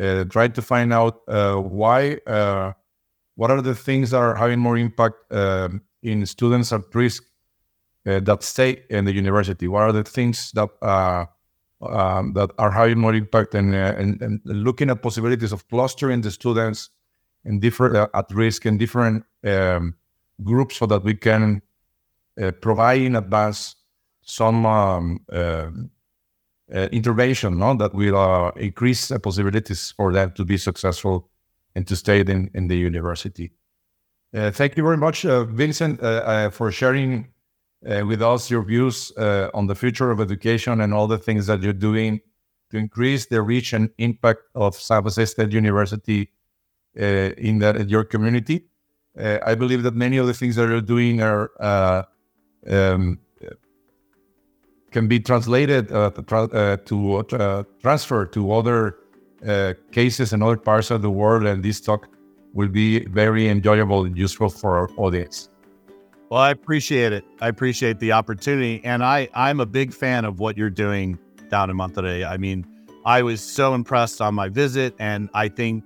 uh, 0.00 0.24
trying 0.24 0.52
to 0.52 0.62
find 0.62 0.92
out 0.92 1.20
why, 1.26 2.18
what 3.34 3.50
are 3.50 3.62
the 3.62 3.74
things 3.74 4.10
that 4.10 4.18
are 4.18 4.34
having 4.34 4.58
more 4.58 4.78
impact 4.78 5.16
um, 5.30 5.82
in 6.02 6.24
students 6.26 6.72
at 6.72 6.82
risk 6.94 7.24
that 8.04 8.42
stay 8.42 8.82
in 8.88 9.04
the 9.04 9.12
university. 9.12 9.68
What 9.68 9.82
are 9.82 9.92
the 9.92 10.04
things 10.04 10.50
that 10.52 10.70
um, 11.80 12.32
that 12.32 12.50
are 12.58 12.70
having 12.70 12.98
more 12.98 13.14
impact 13.14 13.54
and, 13.54 13.74
and, 13.74 14.20
and 14.20 14.40
looking 14.44 14.90
at 14.90 15.02
possibilities 15.02 15.52
of 15.52 15.68
clustering 15.68 16.20
the 16.20 16.30
students 16.30 16.90
in 17.44 17.60
different 17.60 17.96
uh, 17.96 18.08
at 18.14 18.26
risk 18.32 18.66
in 18.66 18.78
different 18.78 19.24
um, 19.44 19.94
groups 20.42 20.76
so 20.76 20.86
that 20.86 21.02
we 21.04 21.14
can 21.14 21.62
uh, 22.40 22.50
provide 22.60 23.00
in 23.00 23.16
advance 23.16 23.76
some 24.28 24.66
um, 24.66 25.20
uh, 25.32 25.70
uh, 26.72 26.88
intervention 26.92 27.58
no? 27.58 27.74
that 27.74 27.94
will 27.94 28.16
uh, 28.16 28.50
increase 28.50 29.08
the 29.08 29.18
possibilities 29.18 29.92
for 29.96 30.12
them 30.12 30.30
to 30.32 30.44
be 30.44 30.58
successful 30.58 31.30
and 31.74 31.86
to 31.86 31.96
stay 31.96 32.20
in, 32.20 32.50
in 32.54 32.68
the 32.68 32.76
university. 32.76 33.50
Uh, 34.34 34.50
thank 34.50 34.76
you 34.76 34.82
very 34.82 34.98
much, 34.98 35.24
uh, 35.24 35.44
Vincent, 35.44 36.02
uh, 36.02 36.50
for 36.50 36.70
sharing 36.70 37.26
with 37.80 38.20
us 38.20 38.50
your 38.50 38.62
views 38.62 39.12
on 39.54 39.66
the 39.66 39.74
future 39.74 40.10
of 40.10 40.20
education 40.20 40.80
and 40.80 40.92
all 40.92 41.06
the 41.06 41.16
things 41.16 41.46
that 41.46 41.62
you're 41.62 41.72
doing 41.72 42.20
to 42.70 42.76
increase 42.76 43.26
the 43.26 43.40
reach 43.40 43.72
and 43.72 43.88
impact 43.98 44.40
of 44.54 44.74
San 44.74 45.04
Jose 45.04 45.24
State 45.24 45.52
University 45.52 46.28
in, 46.94 47.60
that, 47.60 47.76
in 47.76 47.88
your 47.88 48.04
community. 48.04 48.66
I 49.16 49.54
believe 49.54 49.84
that 49.84 49.94
many 49.94 50.16
of 50.16 50.26
the 50.26 50.34
things 50.34 50.56
that 50.56 50.68
you're 50.68 50.80
doing 50.80 51.22
are 51.22 52.06
um, 52.68 53.20
can 54.90 55.08
be 55.08 55.20
translated 55.20 55.92
uh, 55.92 56.10
uh, 56.30 56.76
to 56.76 57.18
uh, 57.18 57.62
transfer 57.82 58.26
to 58.26 58.52
other 58.52 58.96
uh, 59.46 59.74
cases 59.92 60.32
in 60.32 60.42
other 60.42 60.56
parts 60.56 60.90
of 60.90 61.02
the 61.02 61.10
world, 61.10 61.44
and 61.44 61.62
this 61.62 61.80
talk 61.80 62.08
will 62.54 62.68
be 62.68 63.04
very 63.06 63.48
enjoyable 63.48 64.04
and 64.04 64.16
useful 64.16 64.48
for 64.48 64.78
our 64.78 64.90
audience. 64.96 65.50
Well, 66.30 66.40
I 66.40 66.50
appreciate 66.50 67.12
it. 67.12 67.24
I 67.40 67.48
appreciate 67.48 68.00
the 68.00 68.12
opportunity, 68.12 68.82
and 68.84 69.04
I 69.04 69.28
I'm 69.34 69.60
a 69.60 69.66
big 69.66 69.92
fan 69.92 70.24
of 70.24 70.40
what 70.40 70.56
you're 70.56 70.70
doing 70.70 71.18
down 71.48 71.70
in 71.70 71.76
Monterrey. 71.76 72.28
I 72.28 72.36
mean, 72.36 72.66
I 73.04 73.22
was 73.22 73.40
so 73.40 73.74
impressed 73.74 74.20
on 74.20 74.34
my 74.34 74.48
visit, 74.48 74.94
and 74.98 75.30
I 75.34 75.48
think 75.48 75.84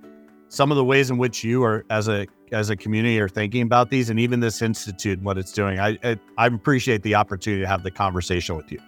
some 0.49 0.71
of 0.71 0.77
the 0.77 0.83
ways 0.83 1.09
in 1.09 1.17
which 1.17 1.43
you 1.43 1.63
are 1.63 1.85
as 1.89 2.07
a 2.07 2.27
as 2.51 2.69
a 2.69 2.75
community 2.75 3.19
are 3.19 3.29
thinking 3.29 3.61
about 3.61 3.89
these, 3.89 4.09
and 4.09 4.19
even 4.19 4.39
this 4.39 4.61
institute 4.61 5.17
and 5.17 5.25
what 5.25 5.37
it's 5.37 5.51
doing. 5.51 5.79
I 5.79 5.97
I, 6.03 6.17
I 6.37 6.47
appreciate 6.47 7.03
the 7.03 7.15
opportunity 7.15 7.61
to 7.61 7.67
have 7.67 7.83
the 7.83 7.91
conversation 7.91 8.57
with 8.57 8.71
you. 8.71 8.79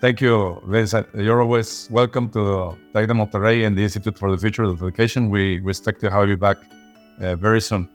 Thank 0.00 0.20
you, 0.22 0.62
Vincent. 0.66 1.06
You're 1.14 1.42
always 1.42 1.86
welcome 1.90 2.30
to 2.30 2.74
Tec 2.94 3.06
de 3.06 3.12
Monterrey 3.12 3.66
and 3.66 3.76
the 3.76 3.82
Institute 3.82 4.16
for 4.16 4.30
the 4.30 4.38
Future 4.38 4.62
of 4.62 4.82
Education. 4.82 5.28
We 5.28 5.60
expect 5.68 6.00
to 6.00 6.10
have 6.10 6.26
you 6.26 6.38
back 6.38 6.56
uh, 7.20 7.36
very 7.36 7.60
soon. 7.60 7.86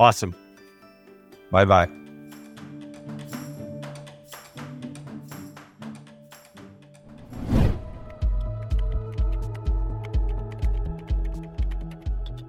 Awesome. 0.00 0.34
Bye 1.52 1.64
bye. 1.64 1.88